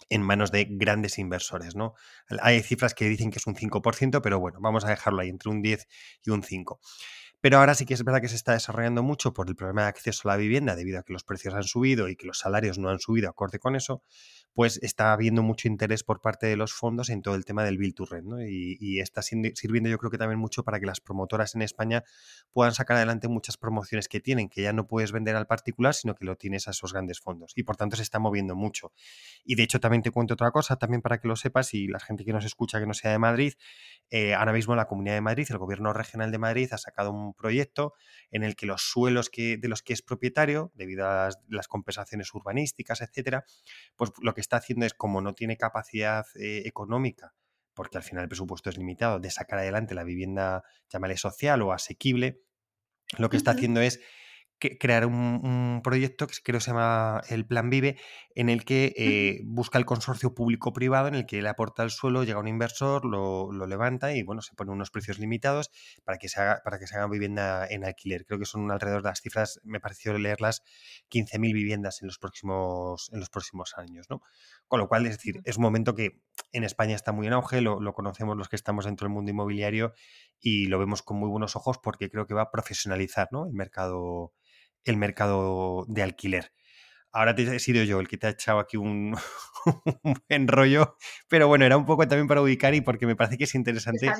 [0.10, 1.94] en manos de grandes inversores, ¿no?
[2.42, 5.50] Hay cifras que dicen que es un 5%, pero bueno, vamos a dejarlo ahí entre
[5.50, 5.88] un 10
[6.26, 6.82] y un 5.
[7.40, 9.88] Pero ahora sí que es verdad que se está desarrollando mucho por el problema de
[9.88, 12.78] acceso a la vivienda debido a que los precios han subido y que los salarios
[12.78, 14.04] no han subido acorde con eso,
[14.56, 17.78] pues está habiendo mucho interés por parte de los fondos en todo el tema del
[17.78, 18.42] Bill to Rent, ¿no?
[18.42, 22.04] y, está sirviendo yo creo que también mucho para que las promotoras en España
[22.54, 26.16] puedan sacar adelante muchas promociones que tienen, que ya no puedes vender al particular, sino
[26.16, 27.52] que lo tienes a esos grandes fondos.
[27.56, 28.94] Y por tanto se está moviendo mucho.
[29.44, 32.00] Y de hecho también te cuento otra cosa, también para que lo sepas y la
[32.00, 33.54] gente que nos escucha que no sea de Madrid,
[34.10, 37.34] eh, ahora mismo la Comunidad de Madrid, el Gobierno Regional de Madrid ha sacado un
[37.34, 37.94] proyecto
[38.32, 42.34] en el que los suelos que, de los que es propietario, debido a las, compensaciones
[42.34, 43.44] urbanísticas, etcétera,
[43.96, 47.34] pues lo que está haciendo es, como no tiene capacidad eh, económica,
[47.74, 51.74] porque al final el presupuesto es limitado, de sacar adelante la vivienda, llámale social o
[51.74, 52.42] asequible,
[53.18, 54.00] lo que está haciendo es
[54.60, 57.98] crear un, proyecto que creo se llama el Plan Vive,
[58.34, 62.24] en el que eh, busca el consorcio público-privado, en el que le aporta el suelo,
[62.24, 65.72] llega un inversor, lo, levanta y bueno, se pone unos precios limitados
[66.04, 68.26] para que se haga, para que se haga vivienda en alquiler.
[68.26, 70.64] Creo que son alrededor de las cifras, me pareció leerlas,
[71.10, 74.22] 15.000 viviendas en los próximos, en los próximos años, ¿no?
[74.68, 77.62] Con lo cual, es decir, es un momento que en España está muy en auge,
[77.62, 79.94] lo, lo conocemos los que estamos dentro del mundo inmobiliario
[80.40, 83.46] y lo vemos con muy buenos ojos porque creo que va a profesionalizar ¿no?
[83.46, 84.34] el mercado
[84.86, 86.52] el mercado de alquiler.
[87.16, 89.16] Ahora te he sido yo el que te ha echado aquí un,
[90.30, 90.98] buen rollo,
[91.30, 94.12] pero bueno, era un poco también para ubicar y porque me parece que es interesante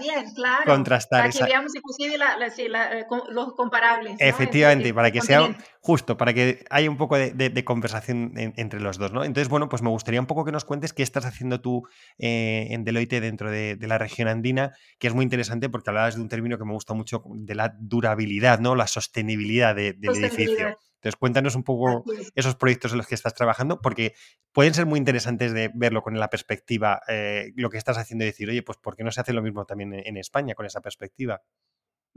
[0.66, 1.20] contrastar.
[1.20, 4.16] Para que veamos inclusive eh, los comparables.
[4.20, 9.12] Efectivamente, para que sea justo, para que haya un poco de, conversación entre los dos,
[9.12, 9.26] ¿no?
[9.26, 11.84] Entonces, bueno, pues me gustaría un poco que nos cuentes qué estás haciendo tú
[12.18, 16.22] eh, en Deloitte dentro de, la región andina, que es muy interesante porque hablabas de
[16.22, 18.74] un término que me gusta mucho, de la durabilidad, ¿no?
[18.74, 20.80] La sostenibilidad del edificio.
[21.06, 24.16] Entonces, cuéntanos un poco esos proyectos en los que estás trabajando, porque
[24.52, 28.28] pueden ser muy interesantes de verlo con la perspectiva, eh, lo que estás haciendo y
[28.28, 30.82] decir, oye, pues ¿por qué no se hace lo mismo también en España con esa
[30.82, 31.44] perspectiva?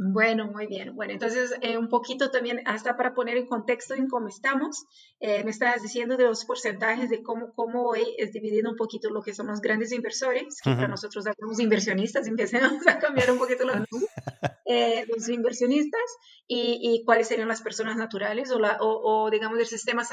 [0.00, 0.94] Bueno, muy bien.
[0.94, 4.84] Bueno, entonces eh, un poquito también, hasta para poner en contexto en cómo estamos,
[5.18, 9.11] eh, me estabas diciendo de los porcentajes de cómo, cómo hoy es dividido un poquito
[9.11, 13.38] lo que son los grandes inversores, que para nosotros somos inversionistas, empecemos a cambiar un
[13.38, 13.76] poquito los,
[14.66, 16.00] eh, los inversionistas
[16.46, 20.04] y, y, cuáles serían las personas naturales o, la, o, digamos el sistema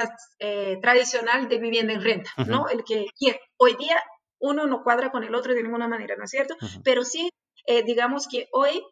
[0.81, 2.69] tradicional de vivienda en renta, ¿no?
[2.69, 3.05] El que
[3.57, 4.01] hoy día
[4.39, 6.55] uno no cuadra con el otro de ninguna manera, ¿no es cierto?
[6.83, 7.29] Pero sí,
[7.85, 8.83] digamos que hoy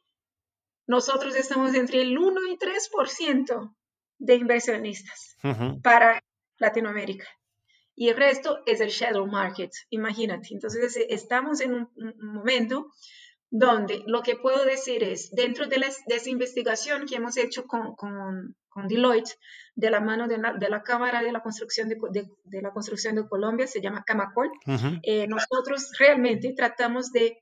[0.87, 3.75] nosotros estamos entre el 1 y 3%
[4.19, 5.37] de inversionistas
[5.81, 6.23] para
[6.57, 7.27] Latinoamérica.
[7.95, 10.49] Y el resto es el shadow market, imagínate.
[10.51, 12.91] Entonces estamos en un, momento
[13.51, 15.75] donde lo que puedo decir es, dentro de,
[16.07, 18.55] esa investigación que hemos hecho con, con,
[18.87, 19.37] Deloitte,
[19.75, 23.81] de la mano de, la Cámara de la Construcción de, la Construcción de Colombia, se
[23.81, 24.49] llama Camacol,
[25.03, 27.37] eh, nosotros realmente tratamos de,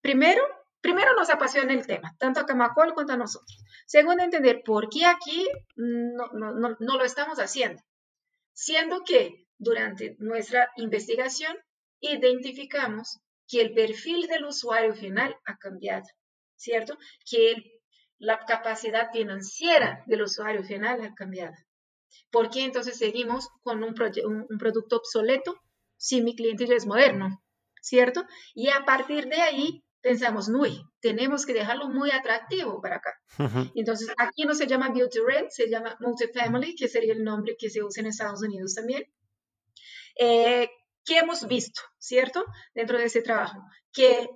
[0.00, 0.42] primero,
[0.80, 3.62] Primero nos apasiona el tema, tanto a Camacol cuanto a nosotros.
[3.86, 7.82] Segundo, entender por qué aquí no, lo estamos haciendo.
[8.52, 11.54] Siendo que durante nuestra investigación
[12.00, 16.06] identificamos que el perfil del usuario final ha cambiado,
[16.56, 16.96] ¿cierto?
[17.30, 17.80] Que
[18.18, 21.54] la capacidad financiera del usuario final ha cambiado.
[22.30, 23.94] ¿Por qué entonces seguimos con un,
[24.48, 25.60] un producto obsoleto
[25.96, 27.42] si mi cliente ya es moderno?
[27.82, 28.24] ¿Cierto?
[28.54, 33.20] Y a partir de ahí pensamos, uy, tenemos que dejarlo muy atractivo para acá.
[33.74, 37.70] Entonces, aquí no se llama Beauty Rent, se llama Multifamily, que sería el nombre que
[37.70, 39.04] se usa en Estados Unidos también.
[40.18, 40.70] Eh,
[41.04, 42.44] ¿Qué hemos visto, cierto?
[42.74, 44.28] Dentro de ese trabajo, que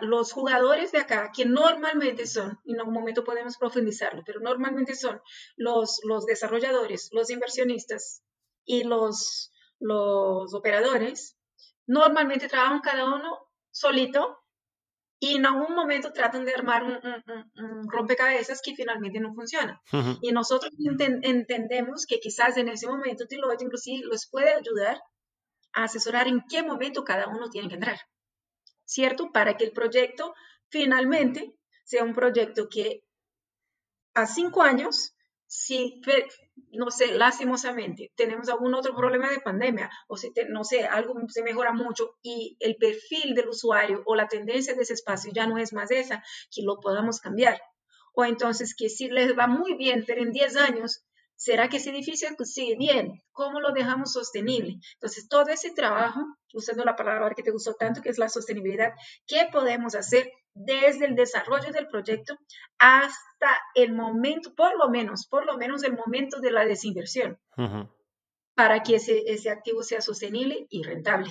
[0.00, 5.20] los jugadores de acá, que normalmente son, en algún momento podemos profundizarlo, pero normalmente son
[5.56, 8.22] los, los desarrolladores, los inversionistas
[8.64, 11.36] y los, los operadores,
[11.86, 13.38] normalmente trabajan cada uno
[13.70, 14.44] solito
[15.18, 19.80] y en algún momento tratan de armar un, rompecabezas que finalmente no funciona.
[20.20, 25.00] Y nosotros entendemos que quizás en ese momento Deloitte inclusive los puede ayudar
[25.72, 27.98] a asesorar en qué momento cada uno tiene que entrar,
[28.84, 29.32] ¿cierto?
[29.32, 30.34] Para que el proyecto
[30.68, 33.04] finalmente sea un proyecto que
[34.14, 35.14] a cinco años
[35.46, 36.00] si,
[36.72, 41.42] no sé, lastimosamente tenemos algún otro problema de pandemia o si, no sé, algo se
[41.42, 45.58] mejora mucho y el perfil del usuario o la tendencia de ese espacio ya no
[45.58, 47.60] es más esa, que lo podamos cambiar.
[48.14, 51.90] O entonces que si les va muy bien, pero en 10 años, ¿será que ese
[51.90, 53.22] edificio sigue bien?
[53.32, 54.78] ¿Cómo lo dejamos sostenible?
[54.94, 56.20] Entonces, todo ese trabajo,
[56.52, 58.92] usando la palabra que te gustó tanto, que es la sostenibilidad,
[59.26, 62.38] ¿qué podemos hacer desde el desarrollo del proyecto
[62.78, 67.38] hasta el momento, por lo menos, por lo menos el momento de la desinversión,
[68.54, 71.30] para que ese, ese, activo sea sostenible y rentable.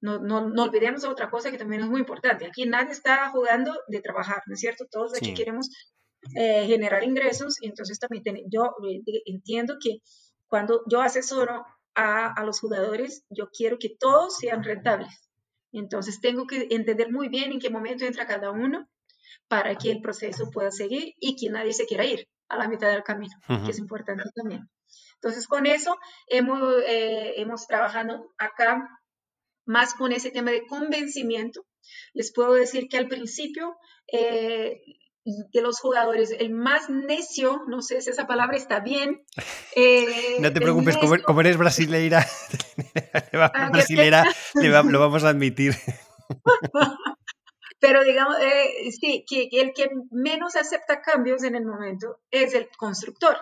[0.00, 2.46] No, no, no, olvidemos otra cosa que también es muy importante.
[2.46, 4.86] Aquí nadie está jugando de trabajar, ¿no es cierto?
[4.90, 5.68] Todos aquí queremos
[6.34, 9.98] eh, generar ingresos y entonces también yo eh, entiendo que
[10.48, 15.29] cuando yo asesoro a, a los jugadores, yo quiero que todos sean rentables
[15.72, 18.88] entonces tengo que entender muy bien en qué momento entra cada uno
[19.48, 22.90] para que el proceso pueda seguir y que nadie se quiera ir a la mitad
[22.90, 24.68] del camino, que es importante también.
[25.14, 28.88] Entonces con eso hemos, eh, hemos trabajado acá
[29.64, 31.64] más con ese tema de convencimiento.
[32.12, 33.76] Les puedo decir que al principio
[34.12, 34.80] eh,
[35.52, 39.22] de los jugadores, el más necio, no sé si esa palabra está bien.
[39.76, 42.26] Eh, no te preocupes, como, eres brasileira,
[43.34, 45.76] ah, brasilera, lo vamos a admitir.
[47.80, 52.68] Pero digamos, eh, sí, que el que menos acepta cambios en el momento es el
[52.76, 53.36] constructor.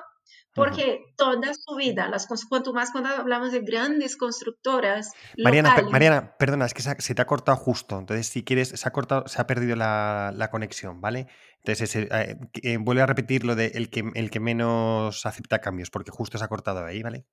[0.59, 5.12] Porque toda su vida, las, cuanto más cuando hablamos de grandes constructoras.
[5.42, 7.99] Mariana, Mariana, perdona, es que se, te ha cortado justo.
[7.99, 11.29] Entonces, si quieres, se ha cortado, se ha perdido la, la conexión, ¿vale?
[11.59, 15.90] Entonces, eh, eh, vuelve a repetir lo de el que, el que menos acepta cambios,
[15.90, 17.25] porque justo se ha cortado ahí, ¿vale?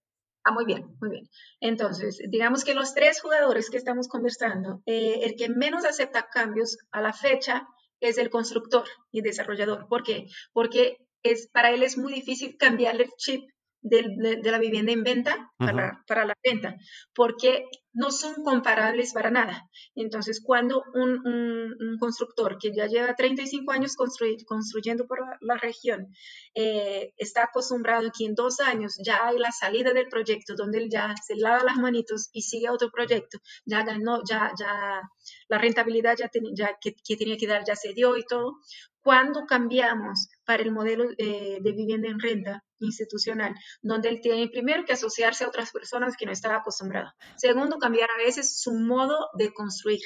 [0.44, 1.30] Ah, muy bien, muy bien.
[1.60, 6.78] Entonces, digamos que los tres jugadores que estamos conversando, eh, el que menos acepta cambios
[6.92, 7.68] a la fecha
[8.00, 9.88] es el constructor y desarrollador.
[9.88, 10.28] ¿Por qué?
[10.54, 10.98] Porque
[11.32, 13.44] es, para él es muy difícil cambiarle el chip
[13.86, 16.76] de, la vivienda en venta para, para, la venta,
[17.14, 19.70] porque no son comparables para nada.
[19.94, 26.08] Entonces, cuando un, un, constructor que ya lleva 35 años construyendo por la, región
[26.56, 30.90] eh, está acostumbrado que en dos años ya hay la salida del proyecto, donde él
[30.90, 35.02] ya se lava las manitos y sigue otro proyecto, ya ganó, ya, ya
[35.48, 38.58] la rentabilidad ya, ya que, que tenía que dar ya se dio y todo,
[39.02, 44.86] cuando cambiamos para el modelo eh, de vivienda en renta institucional, donde él tiene primero
[44.86, 47.12] que asociarse a otras personas que no estaba acostumbrado.
[47.38, 50.02] Segundo, cambiar a veces su modo de construir,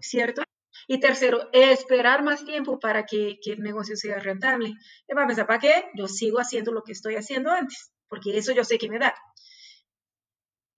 [0.00, 0.42] ¿cierto?
[0.86, 4.74] Y tercero, esperar más tiempo para que, que el negocio sea rentable.
[5.08, 5.86] Y va a pensar, ¿para qué?
[5.96, 9.14] Yo sigo haciendo lo que estoy haciendo antes, porque eso yo sé que me da.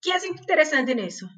[0.01, 1.29] ¿Qué es interesante en eso?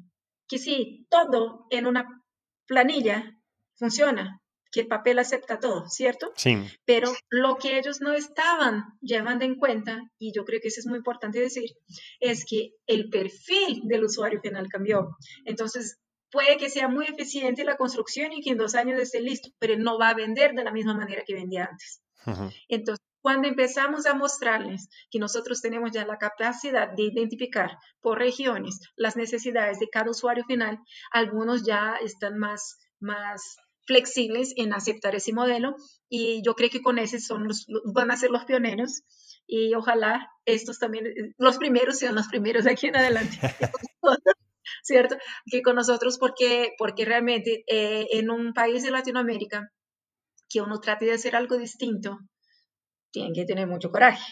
[0.47, 2.23] Que si todo en una
[2.67, 3.35] planilla
[3.75, 6.31] funciona, que el papel acepta todo, ¿cierto?
[6.35, 6.57] Sí.
[6.85, 10.87] Pero lo que ellos no estaban llevando en cuenta, y yo creo que eso es
[10.87, 11.71] muy importante decir,
[12.19, 15.17] es que el perfil del usuario final cambió.
[15.45, 15.99] Entonces,
[16.31, 19.77] puede que sea muy eficiente la construcción y que en dos años esté listo, pero
[19.77, 22.01] no va a vender de la misma manera que vendía antes.
[22.67, 28.79] Entonces, cuando empezamos a mostrarles que nosotros tenemos ya la capacidad de identificar por regiones
[28.95, 30.79] las necesidades de cada usuario final,
[31.11, 33.57] algunos ya están más, más
[33.89, 35.75] flexibles en aceptar ese modelo
[36.07, 39.01] y yo creo que con ese son los, van a ser los pioneros
[39.47, 41.05] y ojalá estos también,
[41.39, 43.39] los primeros sean los primeros de aquí en adelante.
[44.83, 45.17] ¿Cierto?
[45.49, 49.71] Que con nosotros porque, porque realmente eh, en un país de Latinoamérica
[50.47, 52.19] que uno trate de hacer algo distinto,
[53.11, 54.23] tiene que tener mucho coraje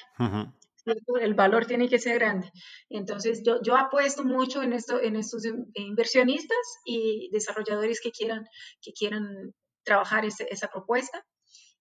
[1.21, 2.52] el valor tiene que ser grande.
[2.89, 8.45] Entonces, yo, apuesto mucho en, esto, en estos inversionistas y desarrolladores que quieran,
[8.82, 11.26] que quieran trabajar esa propuesta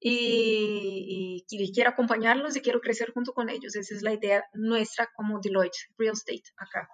[0.00, 3.74] y, y, quiero acompañarlos y quiero crecer junto con ellos.
[3.76, 6.88] Esa es la idea nuestra como Deloitte Real Estate acá.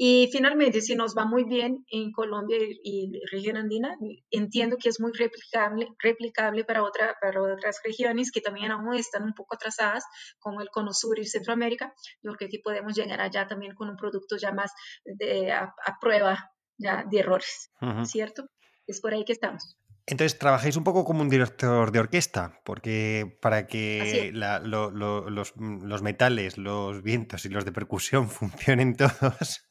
[0.00, 3.96] Y finalmente, si nos va muy bien en Colombia y región andina,
[4.30, 9.24] entiendo que es muy replicable, replicable para, otra, para otras regiones que también aún están
[9.24, 10.04] un poco atrasadas,
[10.38, 11.92] como el Cono Sur y Centroamérica.
[12.22, 14.70] Yo creo que podemos llegar allá también con un producto ya más
[15.04, 17.72] de, a, prueba ya de errores,
[18.04, 18.44] ¿cierto?
[18.86, 19.76] Es por ahí que estamos.
[20.10, 27.02] Entonces, trabajáis un poco como un director de orquesta, porque para que los, metales, los
[27.02, 29.66] vientos y los de percusión funcionen todos,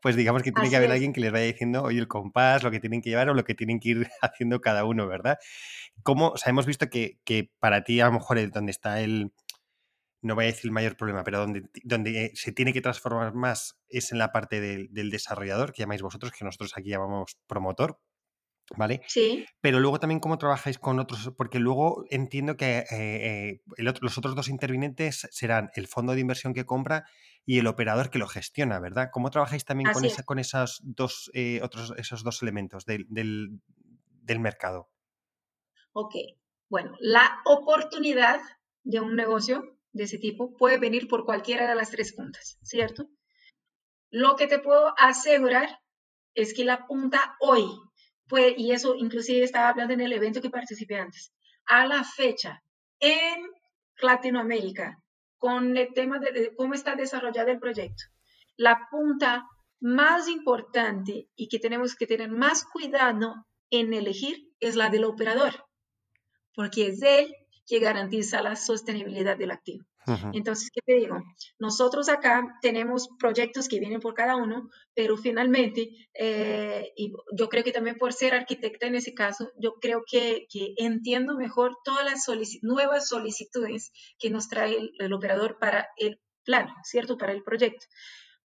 [0.00, 2.70] pues digamos que tiene que haber alguien que les vaya diciendo, oye, el compás, lo
[2.70, 5.38] que tienen que llevar o lo que tienen que ir haciendo cada uno, ¿verdad?
[6.04, 7.18] ¿Cómo, o sea, hemos visto que,
[7.58, 9.32] para ti a lo mejor es donde está el,
[10.22, 13.80] no voy a decir el mayor problema, pero donde, donde se tiene que transformar más
[13.88, 17.98] es en la parte del, del desarrollador, que llamáis vosotros, que nosotros aquí llamamos promotor,
[18.76, 19.02] ¿Vale?
[19.08, 19.44] Sí.
[19.60, 24.36] Pero luego también cómo trabajáis con otros, porque luego entiendo que eh, eh, los otros
[24.36, 27.04] dos intervinientes serán el fondo de inversión que compra
[27.44, 29.08] y el operador que lo gestiona, ¿verdad?
[29.12, 34.40] ¿Cómo trabajáis también con, esa, con esos dos, eh, otros, esos dos elementos del, del
[34.40, 34.88] mercado?
[35.92, 36.14] Ok,
[36.68, 38.40] bueno, la oportunidad
[38.84, 43.08] de un negocio de ese tipo puede venir por cualquiera de las tres puntas, ¿cierto?
[44.10, 45.80] Lo que te puedo asegurar
[46.34, 47.64] es que la punta hoy
[48.38, 51.32] y eso inclusive estaba hablando en el evento que participé antes,
[51.66, 52.62] a la fecha
[52.98, 53.50] en
[54.00, 55.02] Latinoamérica,
[55.38, 58.04] con el tema de, cómo está desarrollado el proyecto,
[58.56, 59.46] la punta
[59.80, 65.64] más importante y que tenemos que tener más cuidado en elegir es la del operador,
[66.54, 67.34] porque es él
[67.66, 69.84] que garantiza la sostenibilidad del activo.
[70.32, 71.22] Entonces, ¿qué te digo?
[71.58, 77.62] Nosotros acá tenemos proyectos que vienen por cada uno, pero finalmente, eh, y yo creo
[77.62, 80.46] que también por ser arquitecta en ese caso, yo creo que,
[80.78, 82.26] entiendo mejor todas las
[82.62, 87.16] nuevas solicitudes que nos trae el, operador para el plan, ¿cierto?
[87.16, 87.86] Para el proyecto.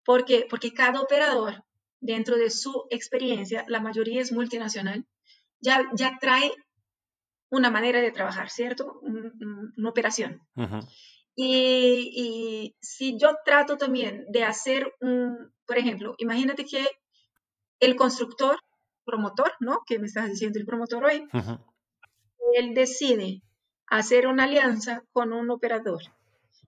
[0.04, 1.63] Porque, porque cada operador,
[2.00, 5.06] dentro de su experiencia, la mayoría es multinacional,
[5.62, 6.52] ya, ya trae
[7.50, 9.00] una manera de trabajar, ¿cierto?
[9.02, 10.41] una operación.
[11.36, 16.86] Y, si yo trato también de hacer un, por ejemplo, imagínate que
[17.80, 18.58] el constructor,
[19.04, 19.82] promotor, ¿no?
[19.86, 21.28] Que me estás diciendo el promotor hoy,
[22.54, 23.41] él decide
[23.88, 26.02] hacer una alianza con un operador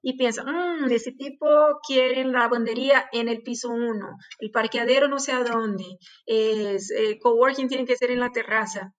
[0.02, 1.48] y piensa, mmm, ese tipo
[1.86, 3.94] quiere la lavandería en el piso 1,
[4.40, 5.84] el parqueadero no sé a dónde,
[6.26, 8.94] es, el coworking tiene que ser en la terraza.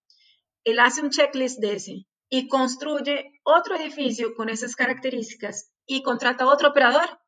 [0.64, 6.44] Él hace un checklist de ese y construye otro edificio con esas características y contrata
[6.44, 7.20] a otro operador,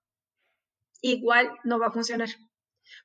[1.00, 2.28] igual no va a funcionar.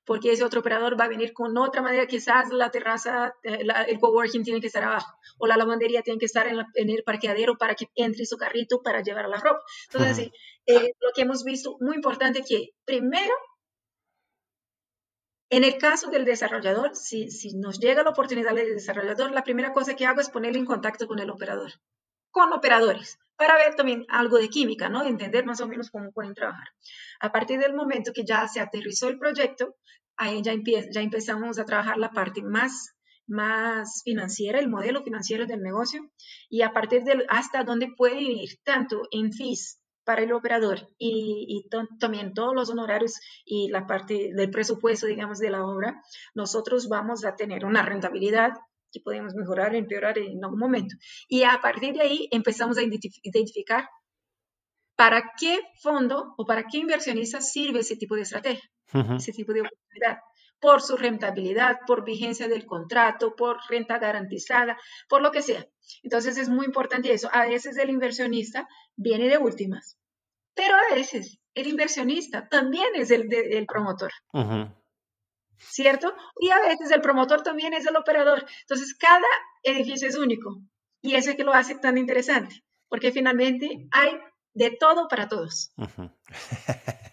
[0.03, 3.99] Porque ese otro operador va a venir con otra manera, quizás la terraza, eh, el
[3.99, 7.75] coworking tiene que estar abajo, o la lavandería tiene que estar en, el parqueadero para
[7.75, 9.61] que entre su carrito para llevar la ropa.
[9.91, 10.31] Entonces,
[10.65, 13.33] eh, lo que hemos visto, muy importante que primero
[15.49, 19.95] en el caso del desarrollador, si, nos llega la oportunidad del desarrollador, la primera cosa
[19.95, 21.71] que hago es ponerle en contacto con el operador,
[22.31, 25.03] con operadores, para ver también algo de química, ¿no?
[25.03, 26.67] Entender más o menos cómo pueden trabajar.
[27.19, 29.75] A partir del momento que ya se aterrizó el proyecto,
[30.17, 30.53] ahí ya,
[30.91, 32.95] ya empezamos a trabajar la parte más
[33.27, 36.11] más financiera, el modelo financiero del negocio
[36.47, 40.89] y a partir de hasta dónde puede ir, tanto en fees para el operador.
[40.97, 41.67] Y,
[41.99, 46.01] también todos los honorarios y la parte del presupuesto, digamos, de la obra,
[46.33, 48.51] nosotros vamos a tener una rentabilidad
[48.91, 50.95] que podemos mejorar o empeorar en algún momento.
[51.27, 53.89] Y a partir de ahí empezamos a identificar
[54.95, 58.63] para qué fondo o para qué inversionista sirve ese tipo de estrategia,
[59.17, 60.19] ese tipo de oportunidad
[60.59, 65.65] por su rentabilidad, por vigencia del contrato, por renta garantizada, por lo que sea.
[66.03, 67.29] Entonces es muy importante eso.
[67.31, 69.97] A veces el inversionista viene de últimas,
[70.53, 73.27] pero a veces el inversionista también es el,
[73.67, 74.11] promotor.
[75.57, 76.13] ¿Cierto?
[76.39, 78.45] Y a veces el promotor también es el operador.
[78.61, 79.27] Entonces cada
[79.63, 80.61] edificio es único
[81.01, 84.17] y eso es que lo hace tan interesante, porque finalmente hay
[84.53, 85.71] de todo para todos.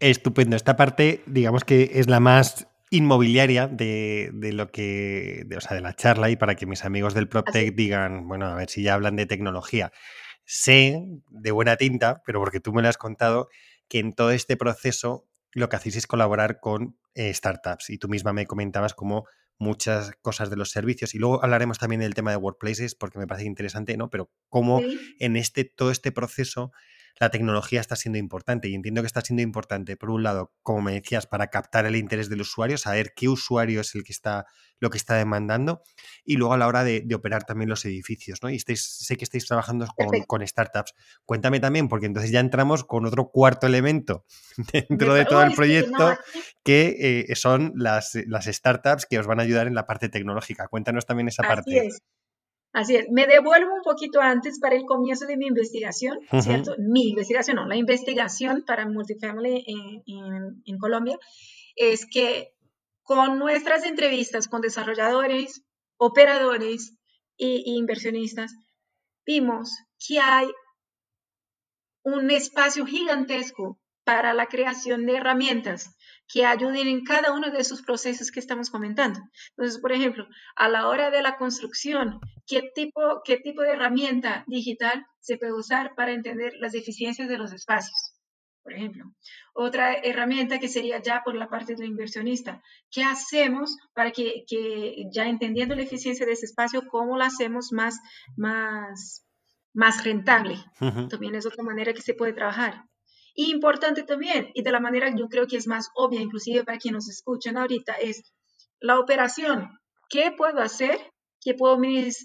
[0.00, 0.56] Estupendo.
[0.56, 5.94] Esta parte, digamos que es la más inmobiliaria de, lo que, o sea, de la
[5.94, 9.16] charla y para que mis amigos del PropTech digan, bueno, a ver si ya hablan
[9.16, 9.92] de tecnología.
[10.44, 13.48] Sé de buena tinta, pero porque tú me lo has contado,
[13.88, 18.08] que en todo este proceso lo que hacéis es colaborar con eh, startups y tú
[18.08, 19.26] misma me comentabas como
[19.58, 23.26] muchas cosas de los servicios y luego hablaremos también del tema de workplaces porque me
[23.26, 24.08] parece interesante, ¿no?
[24.08, 24.80] Pero cómo
[25.18, 26.70] en este todo este proceso
[27.20, 30.82] la tecnología está siendo importante y entiendo que está siendo importante, por un lado, como
[30.82, 34.46] me decías, para captar el interés del usuario, saber qué usuario es el que está,
[34.80, 35.82] lo que está demandando
[36.24, 38.50] y luego a la hora de, operar también los edificios, ¿no?
[38.50, 39.86] Y sé que estáis trabajando
[40.26, 40.94] con, startups.
[41.24, 44.24] Cuéntame también, porque entonces ya entramos con otro cuarto elemento
[44.72, 46.16] dentro de todo el proyecto,
[46.62, 50.68] que eh, son las, las startups que os van a ayudar en la parte tecnológica.
[50.68, 51.90] Cuéntanos también esa parte.
[52.72, 56.74] Así es, me devuelvo un poquito antes para el comienzo de mi investigación, ¿cierto?
[56.78, 61.18] Mi investigación, no, la investigación para Multifamily en, en, Colombia,
[61.76, 62.52] es que
[63.02, 65.62] con nuestras entrevistas con desarrolladores,
[65.96, 66.94] operadores
[67.38, 68.54] e inversionistas,
[69.24, 69.70] vimos
[70.06, 70.48] que hay
[72.02, 75.96] un espacio gigantesco para la creación de herramientas
[76.28, 79.20] que ayuden en cada uno de esos procesos que estamos comentando.
[79.50, 80.26] Entonces, por ejemplo,
[80.56, 85.54] a la hora de la construcción, ¿qué tipo, qué tipo de herramienta digital se puede
[85.54, 88.14] usar para entender las eficiencias de los espacios?
[88.62, 89.04] Por ejemplo,
[89.54, 92.62] otra herramienta que sería ya por la parte del inversionista.
[92.90, 97.72] ¿Qué hacemos para que, que ya entendiendo la eficiencia de ese espacio, cómo lo hacemos
[97.72, 97.98] más,
[98.36, 99.24] más,
[99.72, 100.58] más rentable?
[101.08, 102.84] También es otra manera que se puede trabajar.
[103.40, 106.76] Y importante también, y de la manera yo creo que es más obvia, inclusive para
[106.76, 108.24] quienes nos escuchan ahorita, es
[108.80, 109.78] la operación.
[110.10, 110.98] ¿Qué puedo hacer?
[111.40, 111.78] Que puedo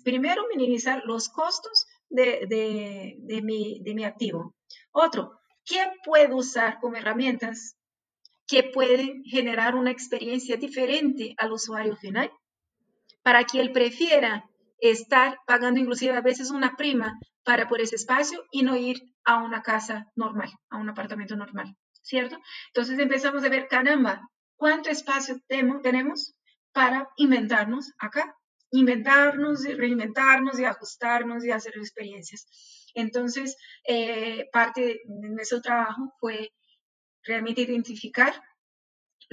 [0.04, 4.56] primero minimizar los costos de, de, de, mi, de mi activo.
[4.92, 7.78] Otro, ¿qué puedo usar como herramientas
[8.48, 12.32] que pueden generar una experiencia diferente al usuario final?
[13.22, 14.50] Para que él prefiera
[14.80, 19.44] estar pagando inclusive a veces una prima para por ese espacio y no ir a
[19.44, 22.38] una casa normal, a un apartamento normal, ¿cierto?
[22.68, 26.36] Entonces empezamos a ver, caramba, ¿cuánto espacio tenemos
[26.72, 28.36] para inventarnos acá?
[28.72, 32.48] Inventarnos y reinventarnos y ajustarnos y hacer experiencias.
[32.96, 33.58] Entonces,
[33.88, 36.52] eh, parte de nuestro trabajo fue
[37.24, 38.34] realmente identificar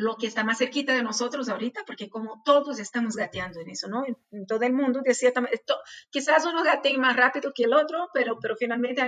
[0.00, 3.88] lo que está más cerquita de nosotros ahorita, porque como todos estamos gateando en eso,
[3.88, 4.04] ¿no?
[4.06, 5.60] En, todo el mundo, de cierta manera,
[6.10, 9.02] quizás uno gatee más rápido que el otro, pero, pero finalmente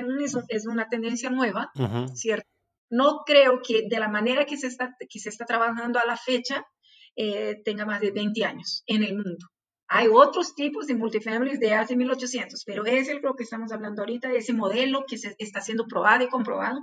[0.49, 1.72] es, una tendencia nueva,
[2.14, 2.49] ¿cierto?
[2.90, 6.16] No creo que de la manera que se está, que se está trabajando a la
[6.16, 6.66] fecha
[7.16, 9.47] eh, tenga más de 20 años en el mundo.
[9.88, 14.03] Hay otros tipos de multifamilies de hace 1800, pero es el lo que estamos hablando
[14.03, 16.82] ahorita, ese modelo que se está siendo probado y comprobado,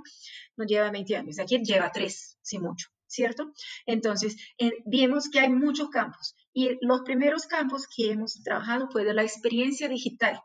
[0.56, 1.38] nos lleva 20 años.
[1.38, 2.88] Aquí lleva 3, si mucho.
[3.10, 3.52] ¿Cierto?
[3.86, 9.04] Entonces, eh, vimos que hay muchos campos y los primeros campos que hemos trabajado fue
[9.04, 10.40] de la experiencia digital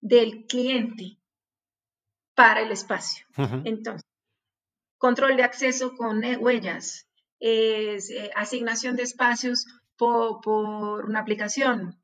[0.00, 1.18] del cliente
[2.34, 3.24] para el espacio.
[3.64, 4.06] Entonces,
[4.98, 7.08] control de acceso con eh, huellas,
[7.40, 7.98] eh,
[8.36, 9.66] asignación de espacios
[9.96, 11.98] por, por, una aplicación,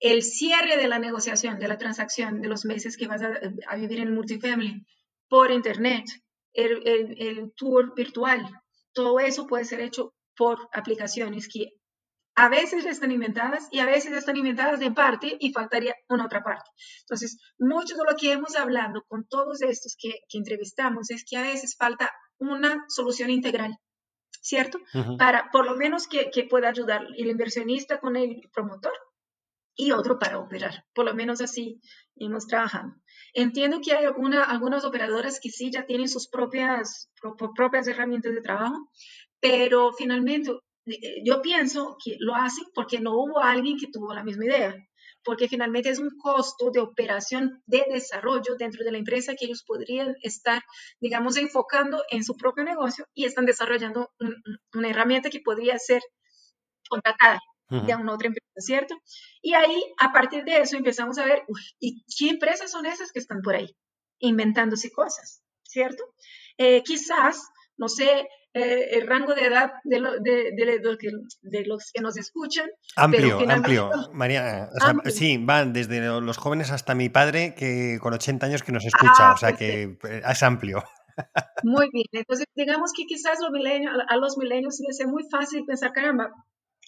[0.00, 3.76] el cierre de la negociación, de la transacción, de los meses que vas a, a
[3.76, 4.84] vivir en multifamily
[5.28, 6.06] por internet,
[6.52, 8.61] el, el, el, tour virtual,
[8.92, 11.72] todo eso puede ser hecho por aplicaciones que
[12.34, 16.42] a veces están inventadas y a veces están inventadas de parte y faltaría una otra
[16.42, 16.70] parte.
[17.02, 21.42] Entonces, mucho de lo que hemos hablado con todos estos que, entrevistamos es que a
[21.42, 23.76] veces falta una solución integral,
[24.40, 24.78] ¿cierto?
[25.18, 28.94] Para por lo menos que, que pueda ayudar el inversionista con el promotor
[29.74, 30.84] y otro para operar.
[30.94, 31.80] Por lo menos así
[32.16, 32.94] hemos trabajado.
[33.34, 37.08] Entiendo que hay alguna, algunas operadoras que sí ya tienen sus propias,
[37.56, 38.90] propias herramientas de trabajo,
[39.40, 40.52] pero finalmente
[40.86, 44.76] eh, yo pienso que lo hacen porque no hubo alguien que tuvo la misma idea,
[45.24, 49.64] porque finalmente es un costo de operación de desarrollo dentro de la empresa que ellos
[49.66, 50.62] podrían estar,
[51.00, 54.10] digamos, enfocando en su propio negocio y están desarrollando
[54.74, 56.02] una herramienta que podría ser
[56.88, 57.40] contratada
[57.80, 58.94] de una otra empresa, ¿cierto?
[59.40, 61.42] Y ahí, a partir de eso, empezamos a ver,
[61.80, 63.74] ¿y qué empresas son esas que están por ahí
[64.18, 66.04] inventándose cosas, ¿cierto?
[66.58, 72.68] Eh, quizás, no sé, eh, el rango de edad de, de, los que nos escuchan.
[72.96, 74.68] Amplio, amplio, María.
[75.06, 79.30] Sí, van desde los jóvenes hasta mi padre, que con 80 años que nos escucha,
[79.30, 80.84] ah, o sea que eh, es amplio.
[81.62, 83.50] Muy bien, entonces digamos que quizás los
[84.08, 86.30] a los milenios les es muy fácil pensar, caramba,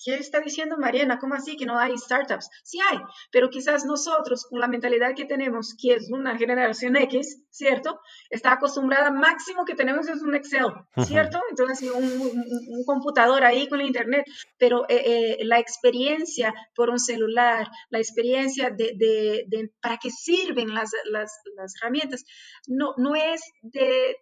[0.02, 1.18] ¿Qué está diciendo Mariana?
[1.18, 2.50] ¿Cómo así que no hay startups?
[2.62, 2.98] Sí hay,
[3.30, 8.00] pero quizás nosotros, con la mentalidad que tenemos, que es una generación X, ¿cierto?
[8.28, 10.66] Está acostumbrada, máximo que tenemos es un Excel,
[11.06, 11.40] ¿cierto?
[11.48, 14.24] Entonces, un, computador ahí con internet,
[14.58, 20.90] pero eh, eh, la experiencia por un celular, la experiencia de, para qué sirven las,
[21.10, 22.24] las, las herramientas,
[22.66, 24.16] no, no es de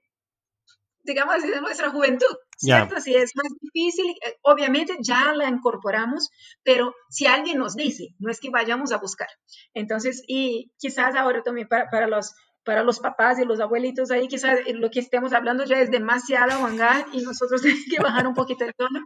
[1.05, 3.01] digamos de nuestra juventud, ¿cierto?
[3.01, 6.31] Si es más difícil, eh, obviamente ya la incorporamos,
[6.63, 9.29] pero si alguien nos dice, no es que vayamos a buscar.
[9.75, 12.35] Entonces, y quizás ahora también para, para los,
[12.65, 16.61] para los papás y los abuelitos ahí, quizás lo que estemos hablando ya es demasiado
[16.61, 19.01] manga y nosotros tenemos que bajar un poquito el tono.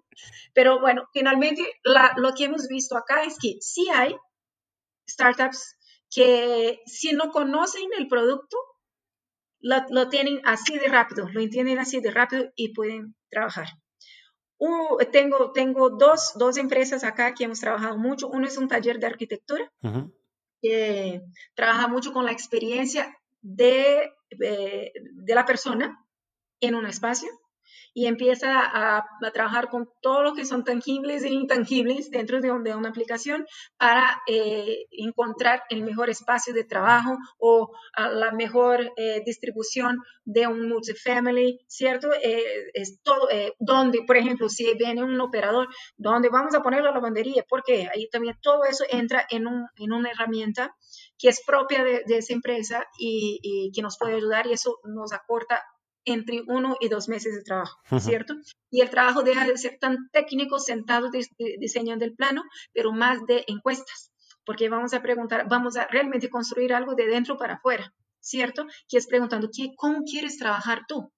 [0.53, 4.15] Pero bueno, finalmente lo que hemos visto acá es que sí hay
[5.09, 5.77] startups
[6.11, 8.57] que si no conocen el producto,
[9.67, 13.69] lo, tienen así de rápido, lo entienden así de rápido y pueden trabajar.
[15.13, 18.29] tengo tengo dos, dos, empresas acá que hemos trabajado mucho.
[18.29, 19.73] Uno es un taller de arquitectura
[20.63, 21.23] que
[21.55, 25.99] trabaja mucho con la experiencia de, de, de la persona
[26.61, 27.29] en un espacio
[27.97, 32.91] y empieza a, trabajar con todo lo que son tangibles e intangibles dentro de, una
[32.91, 33.47] aplicación
[33.79, 40.69] para eh, encontrar el mejor espacio de trabajo o la mejor eh, distribución de un
[40.69, 42.11] multifamily, ¿cierto?
[42.23, 42.43] Eh,
[42.75, 43.29] es todo,
[43.59, 47.47] donde, por ejemplo, si viene un operador, ¿dónde vamos a poner la lavandería?
[47.49, 50.77] Porque ahí también todo eso entra en, un, en una herramienta
[51.19, 55.15] que es propia de, esa empresa y, y, que nos puede ayudar y eso nos
[55.15, 55.63] acorta
[56.07, 58.35] entre uno y dos meses de trabajo, ¿cierto?
[58.71, 61.11] Y el trabajo deja de ser tan técnico, sentado
[61.59, 64.13] diseñando el plano, pero más de encuestas,
[64.45, 68.67] porque vamos a preguntar, vamos a realmente construir algo de dentro para afuera, ¿cierto?
[68.89, 71.13] Que es preguntando, ¿qué, ¿cómo quieres trabajar tú?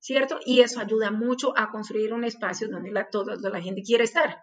[0.00, 0.38] ¿Cierto?
[0.44, 4.42] Y eso ayuda mucho a construir un espacio donde la, toda la gente quiere estar,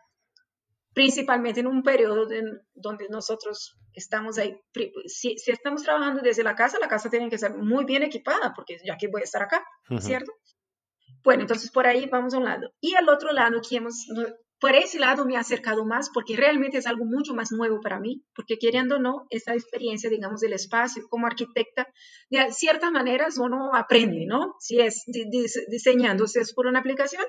[0.94, 2.28] principalmente en un periodo
[2.74, 4.56] donde nosotros estamos ahí,
[5.06, 8.54] si, si, estamos trabajando desde la casa, la casa tiene que ser muy bien equipada,
[8.56, 9.64] porque ya que voy a estar acá,
[10.00, 10.32] ¿cierto?
[11.24, 12.74] Bueno, entonces por ahí vamos a un lado.
[12.80, 14.08] Y al otro lado, que hemos,
[14.60, 18.00] por ese lado me he acercado más, porque realmente es algo mucho más nuevo para
[18.00, 21.88] mí, porque queriendo o no, esta experiencia, digamos, del espacio como arquitecta,
[22.30, 24.56] de ciertas maneras uno aprende, ¿no?
[24.60, 25.04] Si es
[25.68, 27.24] diseñando, si es por una aplicación,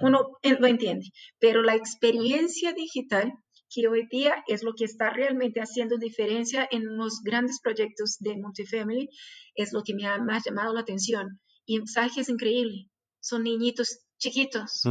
[0.00, 1.06] uno lo entiende,
[1.38, 3.32] pero la experiencia digital
[3.72, 8.36] que hoy día es lo que está realmente haciendo diferencia en los grandes proyectos de
[8.36, 9.08] multifamily,
[9.54, 11.40] es lo que me ha más llamado la atención.
[11.64, 12.90] Y sabes que es increíble,
[13.20, 14.82] son niñitos chiquitos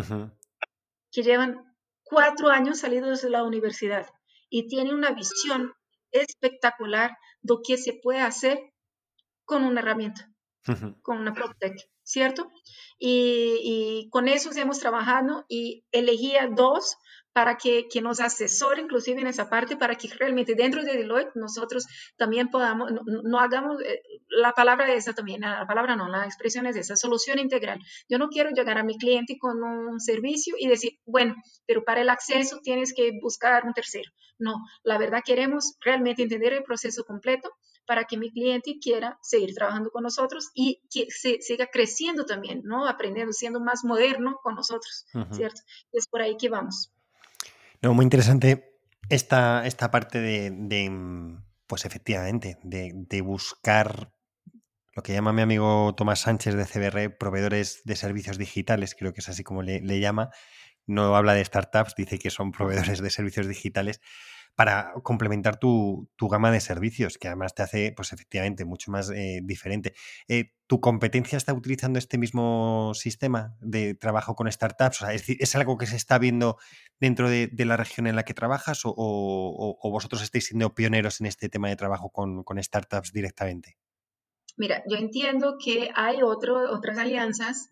[1.12, 1.58] que llevan
[2.04, 4.08] cuatro años salidos de la universidad
[4.50, 5.74] y tienen una visión
[6.12, 8.60] espectacular de lo que se puede hacer
[9.46, 10.32] con una herramienta,
[11.02, 11.76] con una PropTech.
[12.10, 12.52] ¿cierto?
[12.98, 16.98] Y, con eso hemos trabajado y elegía dos
[17.32, 21.36] para que, que, nos asesore inclusive en esa parte, para que realmente dentro de Deloitte
[21.36, 21.86] nosotros
[22.18, 26.76] también podamos, no, hagamos, eh, la palabra esa también, la palabra no, la expresión es
[26.76, 27.80] esa, solución integral.
[28.10, 31.36] Yo no quiero llegar a mi cliente con un servicio y decir, bueno,
[31.68, 34.10] pero para el acceso tienes que buscar un tercero.
[34.40, 37.52] No, la verdad queremos realmente entender el proceso completo
[37.90, 42.62] para que mi cliente quiera seguir trabajando con nosotros y que se, siga creciendo también,
[42.64, 42.88] ¿no?
[42.88, 45.62] Aprendiendo, siendo más moderno con nosotros, ¿cierto?
[45.92, 46.94] Es por ahí que vamos.
[47.82, 48.78] No, muy interesante
[49.10, 51.36] esta, esta parte de,
[51.66, 54.14] pues efectivamente, de, buscar
[54.94, 59.22] lo que llama mi amigo Tomás Sánchez de CBR, proveedores de servicios digitales, creo que
[59.22, 60.30] es así como le, le llama.
[60.86, 64.00] No habla de startups, dice que son proveedores de servicios digitales
[64.56, 69.40] para complementar tu, gama de servicios, que además te hace, pues efectivamente, mucho más eh,
[69.44, 69.94] diferente.
[70.28, 75.04] Eh, ¿Tu competencia está utilizando este mismo sistema de trabajo con startups?
[75.04, 76.58] ¿es, algo que se está viendo
[77.00, 81.50] dentro de, la región en la que trabajas o, vosotros estáis siendo pioneros en este
[81.50, 83.78] tema de trabajo con, con startups directamente?
[84.58, 87.70] Mira, yo entiendo que hay otro, otras alianzas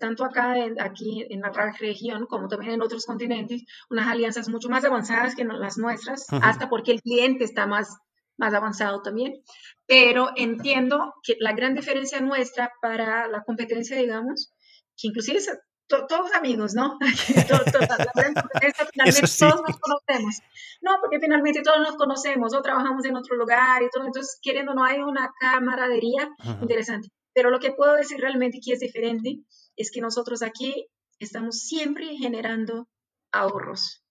[0.00, 4.68] tanto acá, en, aquí en la región, como también en otros continentes, unas alianzas mucho
[4.68, 7.98] más avanzadas que las nuestras, hasta porque el cliente está más,
[8.38, 9.42] más avanzado también.
[9.86, 14.52] Pero entiendo que la gran diferencia nuestra para la competencia, digamos,
[14.96, 15.50] que inclusive es
[15.86, 16.98] todos amigos, ¿no?
[18.92, 20.42] finalmente todos nos conocemos.
[20.80, 24.74] No, porque finalmente todos nos conocemos o trabajamos en otro lugar y todo, entonces queriendo
[24.74, 26.28] no hay una camaradería
[26.60, 27.08] interesante.
[27.36, 29.40] Pero lo que puedo decir realmente que es diferente
[29.76, 32.88] es que nosotros aquí estamos siempre generando
[33.30, 34.02] ahorros,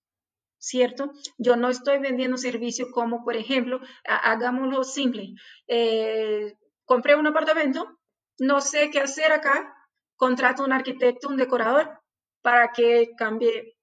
[0.60, 1.12] ¿cierto?
[1.40, 5.34] Yo no estoy vendiendo servicio como, por ejemplo, hagámoslo simple.
[5.68, 6.54] Eh,
[6.86, 7.98] compré un apartamento,
[8.38, 9.76] no sé qué hacer acá,
[10.18, 12.00] contrato un arquitecto, un decorador,
[12.44, 13.76] para que cambie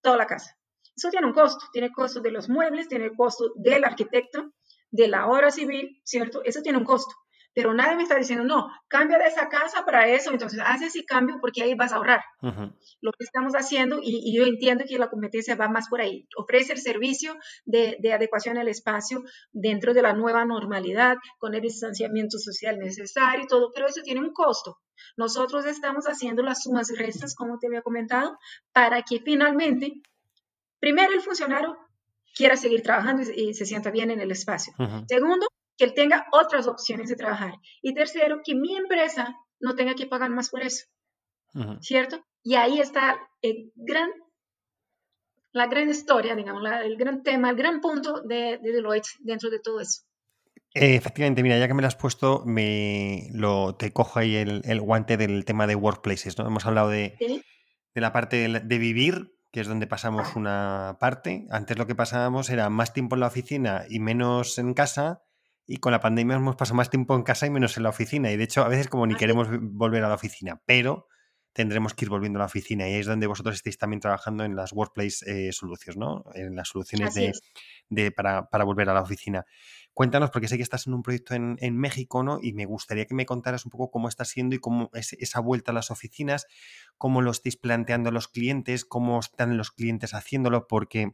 [0.00, 0.56] toda la casa.
[0.96, 4.54] Eso tiene un costo, tiene costo de los muebles, tiene costo del arquitecto,
[4.90, 6.42] de la obra civil, ¿cierto?
[6.44, 7.14] Eso tiene un costo
[7.56, 11.06] pero nadie me está diciendo, no, cambia de esa casa para eso, entonces haz ese
[11.06, 12.20] cambio porque ahí vas a ahorrar.
[13.00, 16.74] Lo que estamos haciendo, y, yo entiendo que la competencia va más por ahí, ofrece
[16.74, 17.34] el servicio
[17.64, 23.44] de, de, adecuación al espacio dentro de la nueva normalidad, con el distanciamiento social necesario
[23.44, 24.78] y todo, pero eso tiene un costo.
[25.16, 28.38] Nosotros estamos haciendo las sumas y restas, como te había comentado,
[28.74, 29.94] para que finalmente,
[30.78, 31.78] primero el funcionario
[32.34, 34.74] quiera seguir trabajando y, se sienta bien en el espacio.
[35.08, 35.46] Segundo,
[35.76, 37.54] que él tenga otras opciones de trabajar.
[37.82, 40.86] Y tercero, que mi empresa no tenga que pagar más por eso.
[41.80, 42.22] ¿Cierto?
[42.42, 44.10] Y ahí está el gran,
[45.52, 49.80] la gran historia, digamos, el gran tema, el gran punto de, Deloitte dentro de todo
[49.80, 50.02] eso.
[50.74, 55.16] efectivamente, mira, ya que me lo has puesto, me lo, te cojo ahí el, guante
[55.16, 56.46] del tema de workplaces, ¿no?
[56.46, 57.16] Hemos hablado de,
[57.96, 61.46] de la parte de, vivir, que es donde pasamos una parte.
[61.50, 65.22] Antes lo que pasábamos era más tiempo en la oficina y menos en casa,
[65.66, 68.30] y con la pandemia hemos pasado más tiempo en casa y menos en la oficina.
[68.30, 71.08] Y de hecho, a veces como ni queremos volver a la oficina, pero
[71.52, 72.86] tendremos que ir volviendo a la oficina.
[72.86, 76.22] Y ahí es donde vosotros estáis también trabajando en las Workplace eh, Solutions, ¿no?
[76.34, 77.14] En las soluciones
[77.88, 79.46] de, para, para, volver a la oficina.
[79.94, 82.38] Cuéntanos, porque sé que estás en un proyecto en, en, México, ¿no?
[82.42, 85.40] Y me gustaría que me contaras un poco cómo está siendo y cómo es esa
[85.40, 86.46] vuelta a las oficinas,
[86.98, 91.12] cómo lo estáis planteando a los clientes, cómo están los clientes haciéndolo, porque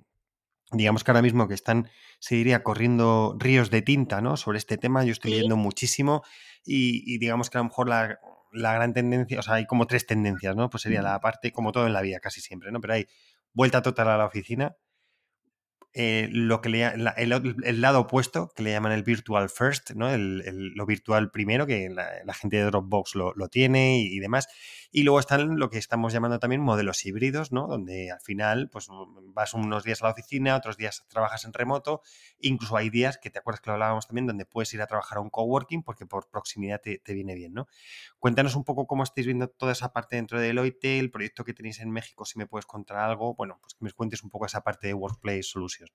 [0.73, 4.37] digamos que ahora mismo que están, se diría, corriendo ríos de tinta, ¿no?
[4.37, 6.23] Sobre este tema, yo estoy leyendo muchísimo
[6.65, 8.19] y, digamos que a lo mejor la,
[8.53, 10.71] gran tendencia, o sea, hay como tres tendencias, ¿no?
[10.71, 12.81] Pues sería la parte, como todo en la vida, casi siempre, ¿no?
[12.81, 13.07] Pero hay
[13.53, 14.77] vuelta total a la oficina,
[15.95, 20.11] eh, lo que le, el, lado opuesto, que le llaman el virtual first, ¿no?
[20.11, 24.49] El, lo virtual primero, que la, gente de Dropbox lo, lo tiene y, demás.
[24.95, 27.67] Y luego están lo que estamos llamando también modelos híbridos, ¿no?
[27.67, 28.89] Donde al final, pues
[29.35, 32.03] vas unos días a la oficina, otros días trabajas en remoto.
[32.41, 35.17] Incluso hay días que te acuerdas que lo hablábamos también, donde puedes ir a trabajar
[35.17, 37.67] a un coworking porque por proximidad te, te viene bien, ¿no?
[38.19, 41.55] Cuéntanos un poco cómo estáis viendo toda esa parte dentro de Deloitte, el proyecto que
[41.55, 43.35] tenéis en México, si me puedes contar algo.
[43.35, 45.91] Bueno, pues que me cuentes un poco esa parte de Workplace Solutions.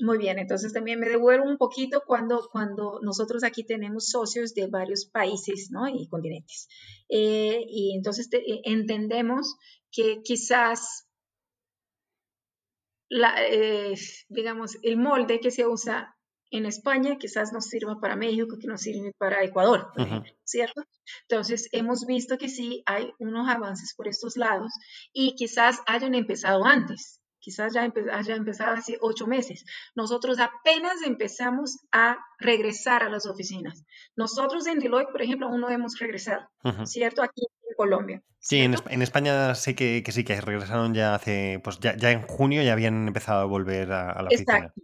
[0.00, 4.68] Muy bien, entonces también me devuelvo un poquito cuando, cuando nosotros aquí tenemos socios de
[4.68, 5.88] varios países ¿no?
[5.88, 6.68] y continentes.
[7.08, 9.56] Eh, y entonces eh, entendemos
[9.90, 11.08] que quizás,
[13.08, 13.94] la, eh,
[14.28, 16.14] digamos, el molde que se usa
[16.50, 19.92] en España quizás nos sirva para México, que nos sirve para Ecuador,
[20.44, 20.82] ¿cierto?
[21.28, 24.72] Entonces, hemos visto que sí hay unos avances por estos lados
[25.12, 27.17] y quizás hayan empezado antes,
[27.48, 29.64] quizás ya haya empezado hace ocho meses.
[29.94, 33.86] Nosotros apenas empezamos a regresar a las oficinas.
[34.16, 36.46] Nosotros en Deloitte, por ejemplo, aún no hemos regresado,
[36.84, 37.22] ¿cierto?
[37.22, 38.22] Aquí en Colombia.
[38.38, 42.74] Sí, en, España sé que, sí que regresaron ya hace, pues ya, en junio ya
[42.74, 44.56] habían empezado a volver a, la oficina.
[44.58, 44.82] Exacto,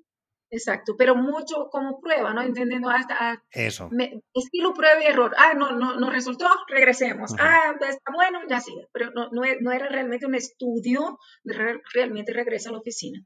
[0.97, 2.43] pero mucho como prueba, ¿no?
[2.43, 3.17] Entendiendo hasta...
[3.19, 3.91] Ah, Eso.
[4.35, 5.35] estilo prueba y error.
[5.37, 7.33] Ah, no, no, no resultó, regresemos.
[7.39, 8.87] Ah, está bueno, ya sigue.
[8.93, 13.21] Pero no, no, era realmente un estudio, realmente regresa a la oficina.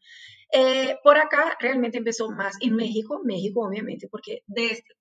[0.53, 4.43] Eh, por acá realmente empezó más en México, México obviamente, porque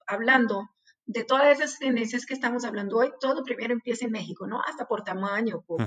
[0.06, 0.70] hablando
[1.08, 4.62] de todas esas tendencias que estamos hablando hoy, todo primero empieza en México, ¿no?
[4.68, 5.82] Hasta por tamaño, por,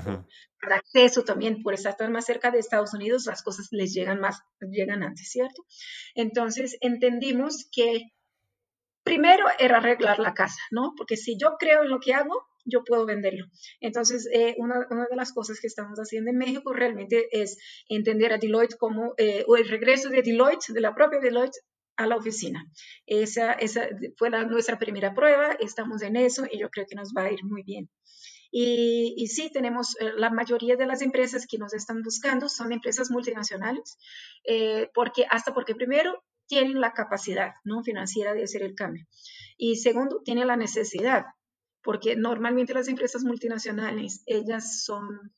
[0.73, 5.03] acceso también, por estar más cerca de Estados Unidos, las cosas les llegan más, llegan
[5.03, 5.63] antes, ¿cierto?
[6.15, 8.01] Entonces entendimos que
[9.03, 10.93] primero era arreglar la casa, ¿no?
[10.97, 13.45] Porque si yo creo en lo que hago, yo puedo venderlo.
[13.79, 17.59] Entonces, eh, una, una, de las cosas que estamos haciendo en México realmente es
[17.89, 21.59] entender a Deloitte como, eh, o el regreso de Deloitte, de la propia Deloitte,
[22.03, 22.65] a la oficina.
[23.05, 23.87] Esa, esa
[24.17, 27.43] fue nuestra primera prueba, estamos en eso y yo creo que nos va a ir
[27.43, 27.89] muy bien.
[28.53, 32.73] Y, y, sí, tenemos eh, la mayoría de las empresas que nos están buscando son
[32.73, 33.97] empresas multinacionales,
[34.43, 37.81] eh, porque hasta porque primero tienen la capacidad ¿no?
[37.81, 39.05] financiera de hacer el cambio
[39.61, 41.25] y segundo, tienen la necesidad,
[41.83, 45.35] porque normalmente las empresas multinacionales, ellas son,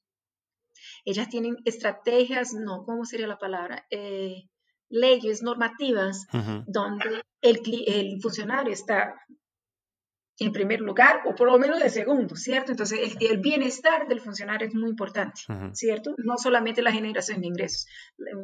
[1.04, 3.86] ellas tienen estrategias, no, ¿cómo sería la palabra?
[3.92, 4.50] Eh,
[4.94, 6.28] leyes normativas
[6.68, 9.16] donde el, el, funcionario está
[10.40, 12.72] en primer lugar o por lo menos de segundo, ¿cierto?
[12.72, 15.42] Entonces el, bienestar del funcionario es muy importante,
[15.74, 16.14] ¿cierto?
[16.18, 17.88] No solamente la generación de ingresos,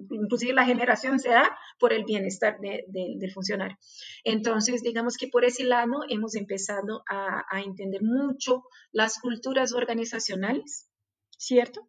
[0.09, 3.77] inclusive la generación se da por el bienestar del funcionario.
[4.23, 10.89] Entonces, digamos que por ese lado hemos empezado a, a entender mucho las culturas organizacionales,
[11.37, 11.87] ¿cierto?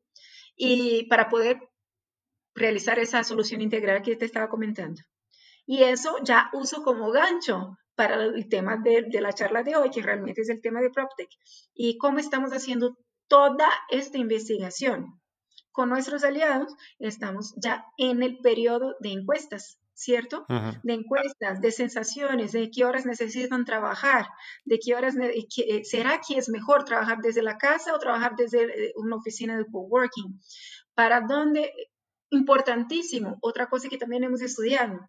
[0.55, 1.59] Y para poder
[2.55, 5.01] realizar esa solución integral que te estaba comentando.
[5.67, 10.03] Y eso ya uso como gancho para el tema de, la charla de hoy, que
[10.03, 11.29] realmente es el tema de PropTech.
[11.75, 12.97] Y cómo estamos haciendo
[13.29, 15.21] toda esta investigación.
[15.71, 20.47] Con nuestros aliados estamos ya en el periodo de encuestas, ¿cierto?
[20.83, 24.27] De encuestas, de sensaciones, de qué horas necesitan trabajar,
[24.65, 28.63] de qué horas, eh, será que es mejor trabajar desde la casa o trabajar desde
[28.63, 30.41] eh, una oficina de coworking,
[30.95, 31.71] para dónde
[32.31, 35.09] importantísimo, otra cosa que también hemos estudiado,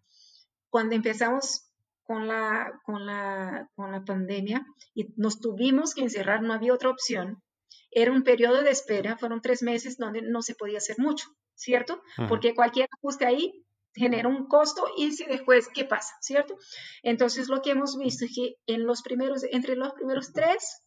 [0.68, 1.68] cuando empezamos
[2.02, 6.90] con la, con la, con la pandemia y nos tuvimos que encerrar, no había otra
[6.90, 7.42] opción.
[7.90, 12.02] Era un periodo de espera, fueron tres meses donde no se podía hacer mucho, ¿cierto?
[12.28, 13.64] Porque cualquier ajuste ahí
[13.94, 16.14] genera un costo y si después, ¿qué pasa?
[16.20, 16.56] ¿Cierto?
[17.02, 20.82] Entonces, lo que hemos visto es que en los primeros, entre los primeros tres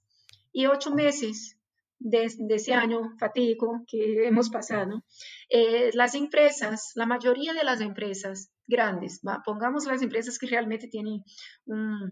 [0.51, 1.54] y ocho meses
[1.99, 5.03] de, ese año fatídico que hemos pasado,
[5.49, 11.23] eh, las empresas, la mayoría de las empresas grandes, pongamos las empresas que realmente tienen
[11.65, 12.11] un,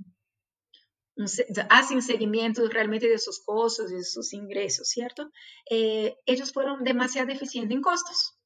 [1.70, 5.32] hacen seguimiento realmente de sus costos, de sus ingresos, ¿cierto?
[5.70, 8.38] Eh, ellos fueron demasiado eficientes en costos.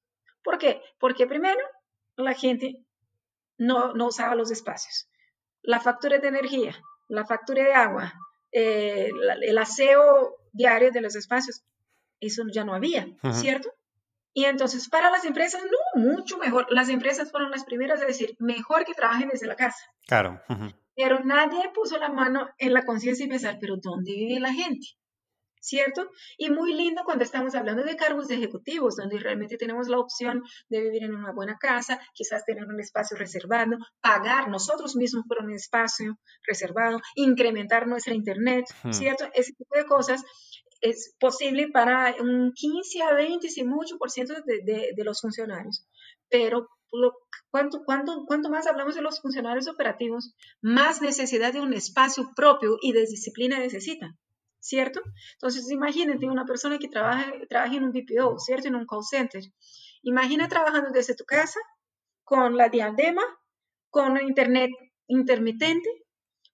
[0.43, 0.81] ¿Por qué?
[0.99, 1.59] Porque primero,
[2.15, 2.85] la gente
[3.57, 5.07] no, no usaba los espacios.
[5.61, 6.75] La factura de energía,
[7.07, 8.13] la factura de agua,
[8.51, 9.11] eh,
[9.41, 11.63] el aseo diario de los espacios,
[12.19, 13.69] eso ya no había, ¿cierto?
[14.33, 16.67] Y entonces para las empresas, no, mucho mejor.
[16.69, 19.83] Las empresas fueron las primeras a decir, mejor que trabajen desde la casa.
[20.05, 20.41] Claro.
[20.95, 24.87] Pero nadie puso la mano en la conciencia y pensar, pero ¿dónde vive la gente?
[25.67, 26.09] ¿Cierto?
[26.37, 30.41] Y muy lindo cuando estamos hablando de cargos de ejecutivos, donde realmente tenemos la opción
[30.69, 35.43] de vivir en una buena casa, quizás tener un espacio reservado, pagar nosotros mismos por
[35.43, 39.25] un espacio reservado, incrementar nuestra internet, ¿cierto?
[39.33, 40.23] Ese tipo de cosas
[40.79, 45.85] es posible para un 15 a 20, si mucho, por ciento de, de los funcionarios.
[46.29, 46.69] Pero
[47.49, 52.93] cuanto, cuanto, más hablamos de los funcionarios operativos, más necesidad de un espacio propio y
[52.93, 54.17] de disciplina necesitan,
[54.59, 55.01] ¿cierto?
[55.33, 58.67] Entonces, imagínate una persona que trabaja, trabaja en un BPO, ¿cierto?
[58.67, 59.43] En un call center.
[60.03, 61.59] Imagina trabajando desde tu casa,
[62.23, 63.23] con la diadema,
[63.89, 64.71] con internet
[65.07, 65.89] intermitente,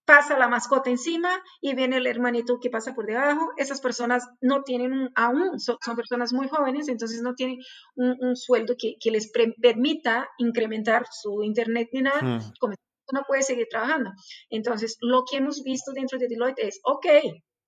[0.06, 1.30] pasa la mascota encima
[1.62, 3.52] y viene el hermanito que pasa por debajo.
[3.58, 7.60] Esas personas no tienen aún, son, personas muy jóvenes, entonces no tienen
[7.96, 12.22] un, sueldo que, les permita incrementar su internet ni nada.
[12.22, 12.40] Hmm.
[12.60, 12.76] Como
[13.12, 14.12] no puede seguir trabajando.
[14.50, 17.06] Entonces, lo que hemos visto dentro de Deloitte es, ok,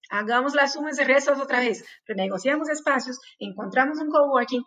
[0.10, 4.64] Hagamos las sumas de restos otra vez, renegociamos espacios, encontramos un coworking,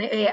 [0.00, 0.32] eh,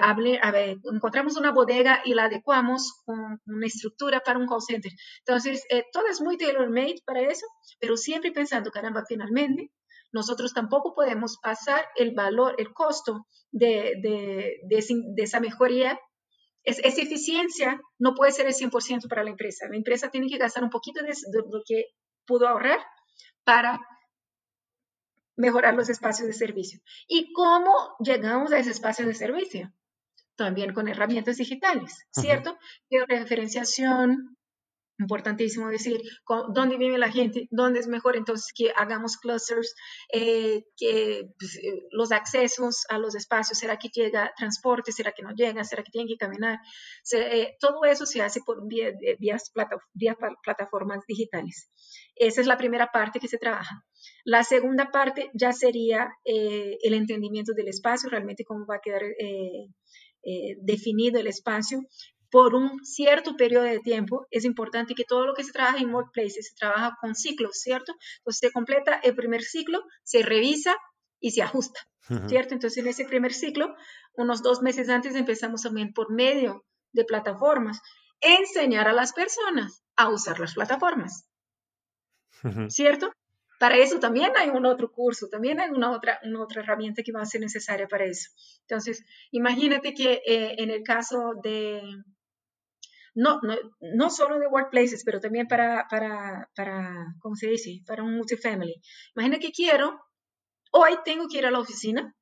[0.93, 4.91] encontramos una bodega y la adecuamos con una estructura para un call center.
[5.25, 7.45] Entonces, eh, todo es muy tailor-made para eso,
[7.79, 9.71] pero siempre pensando, caramba, finalmente,
[10.11, 15.99] nosotros tampoco podemos pasar el valor, el costo de, de, esa mejoría.
[16.63, 19.67] Es, esa eficiencia no puede ser el 100% para la empresa.
[19.69, 21.13] La empresa tiene que gastar un poquito de
[21.51, 21.87] lo que
[22.25, 22.79] pudo ahorrar
[23.43, 23.79] para
[25.35, 26.79] mejorar los espacios de servicio.
[27.07, 29.73] ¿Y cómo llegamos a ese espacio de servicio?
[30.35, 32.57] También con herramientas digitales, ¿cierto?
[32.89, 34.34] Georreferenciación,
[34.97, 36.01] importantísimo decir
[36.53, 39.75] dónde vive la gente, dónde es mejor, entonces que hagamos clusters,
[40.11, 44.91] eh, que pues, eh, los accesos a los espacios, ¿será que llega transporte?
[44.91, 45.63] ¿Será que no llega?
[45.63, 46.59] ¿Será que tienen que caminar?
[47.13, 49.51] Eh, todo eso se hace por vía, vías
[50.43, 51.69] plataformas digitales.
[52.15, 53.83] Esa es la primera parte que se trabaja.
[54.23, 59.01] La segunda parte ya sería el entendimiento del espacio, realmente cómo va a quedar
[60.61, 61.81] definido el espacio,
[62.29, 65.93] por un cierto periodo de tiempo, es importante que todo lo que se trabaja en
[65.93, 67.93] workplaces se trabaja con ciclos, ¿cierto?
[68.17, 70.75] Entonces se completa el primer ciclo, se revisa
[71.19, 71.79] y se ajusta,
[72.27, 72.53] ¿cierto?
[72.53, 73.75] Entonces en ese primer ciclo,
[74.13, 77.81] unos dos meses antes empezamos también por medio de plataformas,
[78.21, 81.27] enseñar a las personas a usar las plataformas,
[82.69, 83.11] ¿cierto?
[83.59, 87.13] Para eso también hay un otro curso, también hay una otra, una otra herramienta que
[87.13, 88.29] va a ser necesaria para eso.
[88.61, 91.81] Entonces, imagínate que eh, en el caso de,
[93.15, 97.81] no, no, no, solo de workplaces, pero también para, para, para, ¿cómo se dice?
[97.87, 98.81] Para un multifamily.
[99.15, 99.99] Imagina que quiero,
[100.71, 102.13] hoy tengo que ir a la oficina,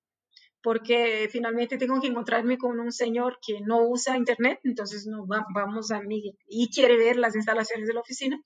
[0.61, 5.91] porque finalmente tengo que encontrarme con un señor que no usa internet, entonces no vamos
[5.91, 8.39] a mí y quiere ver las instalaciones de la oficina.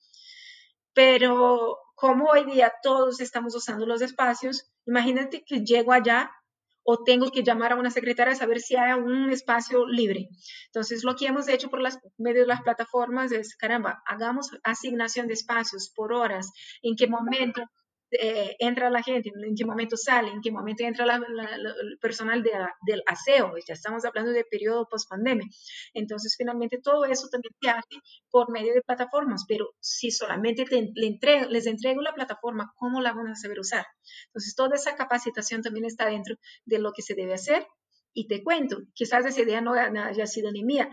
[0.92, 6.32] Pero como hoy día todos estamos usando los espacios, imagínate que llego allá
[6.90, 10.30] o tengo que llamar a una secretaria a saber si hay un espacio libre.
[10.68, 15.26] Entonces, lo que hemos hecho por las medios de las plataformas es, caramba, hagamos asignación
[15.26, 17.60] de espacios por horas, en qué momento
[18.10, 23.02] eh, entra la gente, en qué momento sale, en qué momento entra el personal del
[23.06, 23.54] aseo.
[23.66, 25.46] Ya estamos hablando de periodo post pandemia.
[25.94, 30.64] Entonces, finalmente, todo eso también se hace por medio de plataformas, pero si solamente
[31.50, 33.86] les entrego la plataforma, ¿cómo la van a saber usar?
[34.28, 37.66] Entonces, toda esa capacitación también está dentro de lo que se debe hacer.
[38.14, 40.88] Y te cuento, quizás esa idea no haya sido ni mía,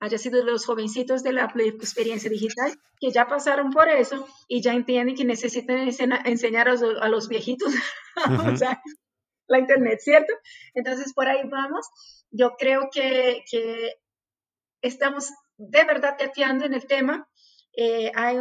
[0.00, 4.72] haya sido los jovencitos de la experiencia digital que ya pasaron por eso y ya
[4.72, 5.88] entienden que necesitan
[6.24, 7.72] enseñar a los, viejitos
[8.52, 8.82] o sea,
[9.46, 10.32] la internet, ¿cierto?
[10.74, 11.86] Entonces, por ahí vamos.
[12.30, 13.42] Yo creo que,
[14.80, 17.28] estamos de verdad teteando en el tema.
[17.76, 18.38] Eh, hay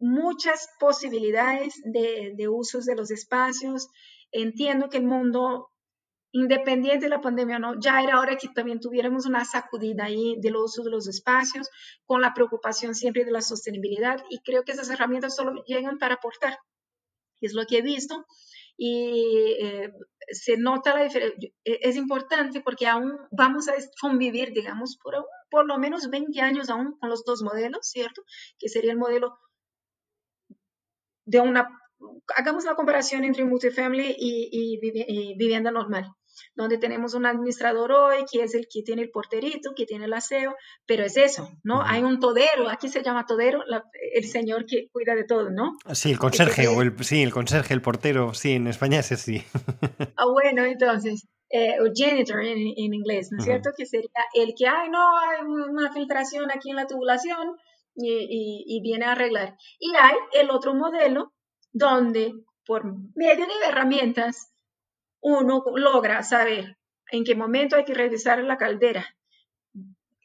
[0.00, 3.88] muchas posibilidades de, de usos de los espacios.
[4.32, 5.69] Entiendo que el mundo
[6.32, 10.36] independiente de la pandemia o no, ya era hora que también tuviéramos una sacudida ahí
[10.40, 11.68] del uso de los espacios,
[12.04, 16.14] con la preocupación siempre de la sostenibilidad, y creo que esas herramientas solo llegan para
[16.14, 16.58] aportar.
[17.40, 18.26] Es lo que he visto
[18.76, 19.92] y eh,
[20.28, 21.50] se nota la diferencia.
[21.64, 26.70] E, es importante porque aún vamos a convivir, digamos, por, por lo menos 20 años
[26.70, 28.22] aún con los dos modelos, ¿cierto?
[28.58, 29.38] Que sería el modelo
[31.24, 31.68] de una,
[32.36, 36.10] hagamos la comparación entre multifamily y, y vivienda normal
[36.54, 40.12] donde tenemos un administrador hoy que es el que tiene el porterito, que tiene el
[40.12, 40.54] aseo,
[40.86, 41.82] pero es eso, ¿no?
[41.82, 43.62] Hay un todero, aquí se llama todero,
[44.14, 45.76] el señor que cuida de todo, ¿no?
[45.92, 49.42] Sí, el conserje, o el, sí, el conserje, el portero, sí, en España es así.
[50.16, 53.70] ah, bueno, entonces, eh, o janitor en, inglés, ¿no es cierto?
[53.76, 57.56] Que sería el que, ay, no, hay una filtración aquí en la tubulación
[57.94, 59.56] y, y viene a arreglar.
[59.78, 61.32] Y hay el otro modelo
[61.72, 62.32] donde
[62.66, 62.84] por
[63.16, 64.52] medio de herramientas
[65.20, 66.76] uno logra saber
[67.10, 69.06] en qué momento hay que revisar la caldera.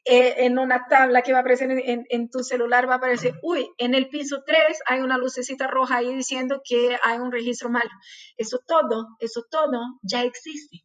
[0.08, 3.68] Eh, en una tabla que va a aparecer en, tu celular va a aparecer, uy,
[3.76, 7.90] en el piso 3 hay una lucecita roja ahí diciendo que hay un registro malo.
[8.36, 10.84] Eso todo, eso todo ya existe.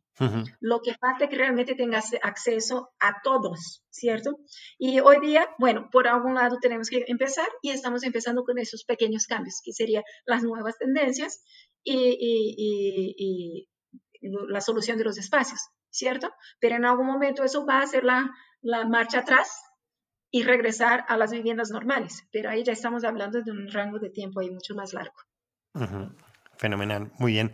[0.60, 4.38] Lo que falta es que realmente tengas acceso a todos, ¿cierto?
[4.78, 8.84] Y hoy día, bueno, por algún lado tenemos que empezar y estamos empezando con esos
[8.84, 11.42] pequeños cambios, que serían las nuevas tendencias
[11.84, 13.68] y
[14.22, 15.60] la solución de los espacios,
[15.90, 16.32] ¿cierto?
[16.60, 19.64] Pero en algún momento eso va a ser la, la marcha atrás
[20.30, 22.28] y regresar a las viviendas normales.
[22.32, 25.16] Pero ahí ya estamos hablando de un rango de tiempo ahí mucho más largo.
[26.58, 27.52] Fenomenal, muy bien.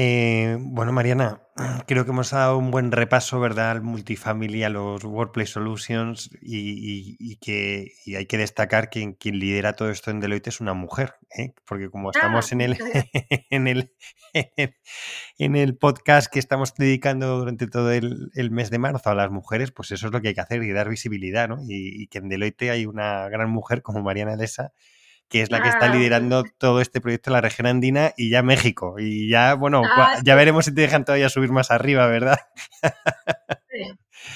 [0.00, 1.42] Eh, bueno, Mariana,
[1.88, 7.34] creo que hemos dado un buen repaso, ¿verdad?, al multifamily, a los Workplace Solutions y,
[7.40, 11.52] que hay que destacar que quien lidera todo esto en Deloitte es una mujer, ¿eh?
[11.66, 12.78] porque como estamos ah, en, el,
[13.50, 13.92] en, el,
[15.38, 19.72] en el podcast que estamos dedicando durante todo el, mes de marzo a las mujeres,
[19.72, 21.60] pues eso es lo que hay que hacer y dar visibilidad, ¿no?
[21.64, 24.72] Y, y que en Deloitte hay una gran mujer como Mariana Lesa
[25.28, 28.42] que es la que está liderando todo este proyecto en la región andina y ya
[28.42, 28.94] México.
[28.98, 32.38] Y ya, bueno, ah, ya veremos si te dejan todavía subir más arriba, ¿verdad?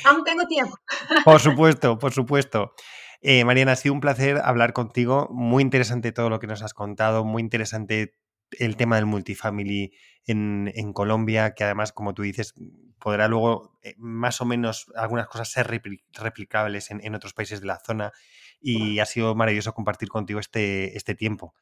[0.05, 0.79] Aún tengo tiempo.
[1.25, 2.75] Por supuesto, por supuesto.
[3.23, 5.29] Eh, Mariana, ha sido un placer hablar contigo.
[5.31, 8.17] Muy interesante todo lo que nos has contado, muy interesante
[8.59, 9.93] el tema del multifamily
[10.27, 12.55] en, en Colombia, que además, como tú dices,
[12.99, 15.69] podrá luego eh, más o menos algunas cosas ser
[16.13, 18.13] replicables en, en, otros países de la zona
[18.63, 21.55] y ha sido maravilloso compartir contigo este, este tiempo.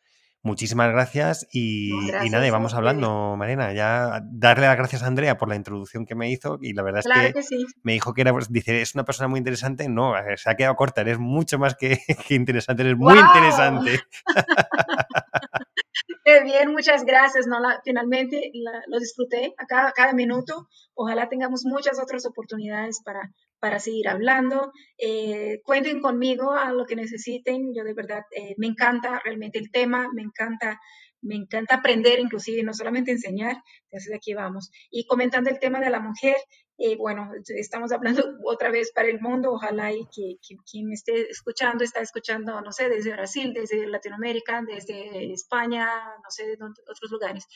[0.43, 1.91] Muchísimas gracias y,
[2.31, 3.75] nada, vamos hablando, Marina.
[3.75, 7.03] Ya darle las gracias a Andrea por la introducción que me hizo y la verdad
[7.05, 9.87] es que, me dijo que era, pues, dice, es una persona muy interesante.
[9.91, 11.99] No, eh, se ha quedado corta, eres mucho más que,
[12.31, 14.01] interesante, eres muy interesante.
[16.25, 17.47] Qué bien, muchas gracias.
[17.47, 18.51] No, finalmente
[18.87, 20.69] lo disfruté a cada, cada, minuto.
[20.95, 23.31] Ojalá tengamos muchas otras oportunidades para,
[23.61, 24.73] para seguir hablando.
[24.99, 27.73] Eh, cuenten conmigo a lo que necesiten.
[27.75, 30.81] Yo de verdad eh, me encanta realmente el tema, me encanta,
[31.21, 33.63] me encanta aprender, inclusive no solamente enseñar.
[33.85, 34.71] Entonces aquí vamos.
[34.91, 36.37] Y comentando el tema de la mujer,
[36.79, 39.53] eh, bueno, estamos hablando otra vez para el mundo.
[39.53, 40.39] Ojalá y que,
[40.71, 45.87] quien me esté escuchando está escuchando, no sé, desde Brasil, desde Latinoamérica, desde España,
[46.23, 47.47] no sé, de otros lugares.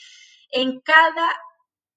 [0.51, 1.27] En cada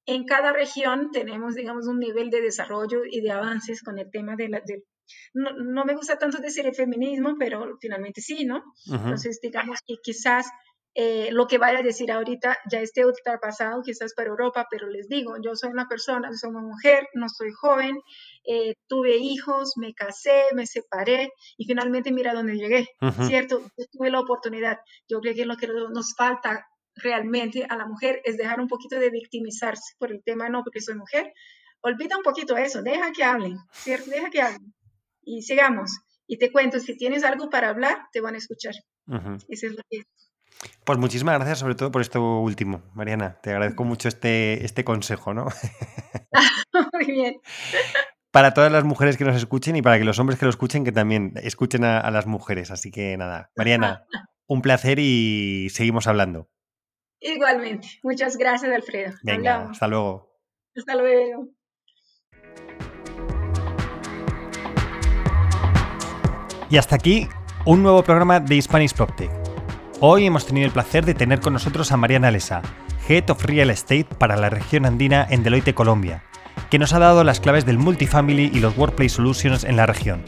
[0.07, 4.35] en cada región tenemos, digamos, un nivel de desarrollo y de avances con el tema
[4.37, 4.61] de la...
[5.33, 8.63] no, me gusta tanto decir el feminismo, pero finalmente sí, ¿no?
[8.89, 10.47] Entonces, digamos que quizás
[10.95, 13.03] eh, lo que vaya a decir ahorita ya esté
[13.41, 17.27] pasado, quizás para Europa, pero les digo, yo soy una persona, soy una mujer, no
[17.27, 17.99] soy joven,
[18.45, 22.87] eh, tuve hijos, me casé, me separé y finalmente mira dónde llegué,
[23.27, 23.61] ¿cierto?
[23.91, 24.77] tuve la oportunidad.
[25.07, 26.65] Yo creo que lo que nos falta
[27.01, 30.81] realmente a la mujer es dejar un poquito de victimizarse por el tema, no, porque
[30.81, 31.31] soy mujer.
[31.81, 34.09] Olvida un poquito eso, deja que hablen, ¿cierto?
[34.09, 34.73] Deja que hablen.
[35.21, 35.91] Y sigamos.
[36.27, 38.73] Y te cuento, si tienes algo para hablar, te van a escuchar.
[39.47, 40.03] Eso es lo que
[40.83, 43.39] Pues muchísimas gracias, sobre todo por esto último, Mariana.
[43.41, 45.47] Te agradezco mucho este, este consejo, ¿no?
[46.93, 47.35] Muy bien.
[48.31, 50.83] Para todas las mujeres que nos escuchen y para que los hombres que lo escuchen,
[50.83, 52.71] que también escuchen a, a las mujeres.
[52.71, 54.05] Así que nada, Mariana,
[54.47, 56.49] un placer y seguimos hablando.
[57.19, 57.87] Igualmente.
[58.03, 59.13] Muchas gracias, Alfredo.
[59.23, 60.29] Venga, hasta luego.
[60.75, 61.47] Hasta luego.
[66.69, 67.27] Y hasta aquí
[67.65, 69.31] un nuevo programa de Hispanic PropTech.
[69.99, 72.61] Hoy hemos tenido el placer de tener con nosotros a Mariana Lesa,
[73.07, 76.23] Head of Real Estate para la región andina en Deloitte, Colombia,
[76.69, 80.23] que nos ha dado las claves del multifamily y los workplace solutions en la región.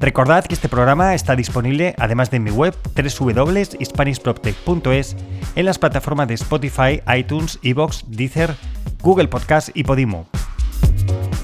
[0.00, 5.16] Recordad que este programa está disponible, además de en mi web www.hispanishproptech.es,
[5.56, 8.54] en las plataformas de Spotify, iTunes, Evox, Deezer,
[9.02, 10.26] Google Podcast y Podimo.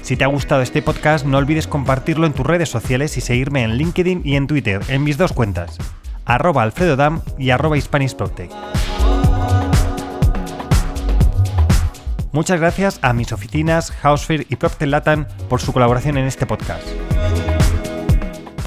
[0.01, 3.61] Si te ha gustado este podcast, no olvides compartirlo en tus redes sociales y seguirme
[3.61, 5.77] en LinkedIn y en Twitter, en mis dos cuentas,
[6.25, 7.75] arroba alfredodam y arroba.
[12.31, 16.87] Muchas gracias a mis oficinas, Housefear y Proptech Latam por su colaboración en este podcast.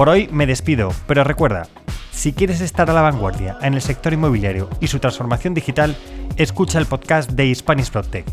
[0.01, 1.67] Por hoy me despido, pero recuerda,
[2.11, 5.95] si quieres estar a la vanguardia en el sector inmobiliario y su transformación digital,
[6.37, 8.31] escucha el podcast de Hispanic Protect.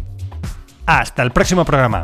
[0.86, 2.04] Hasta el próximo programa.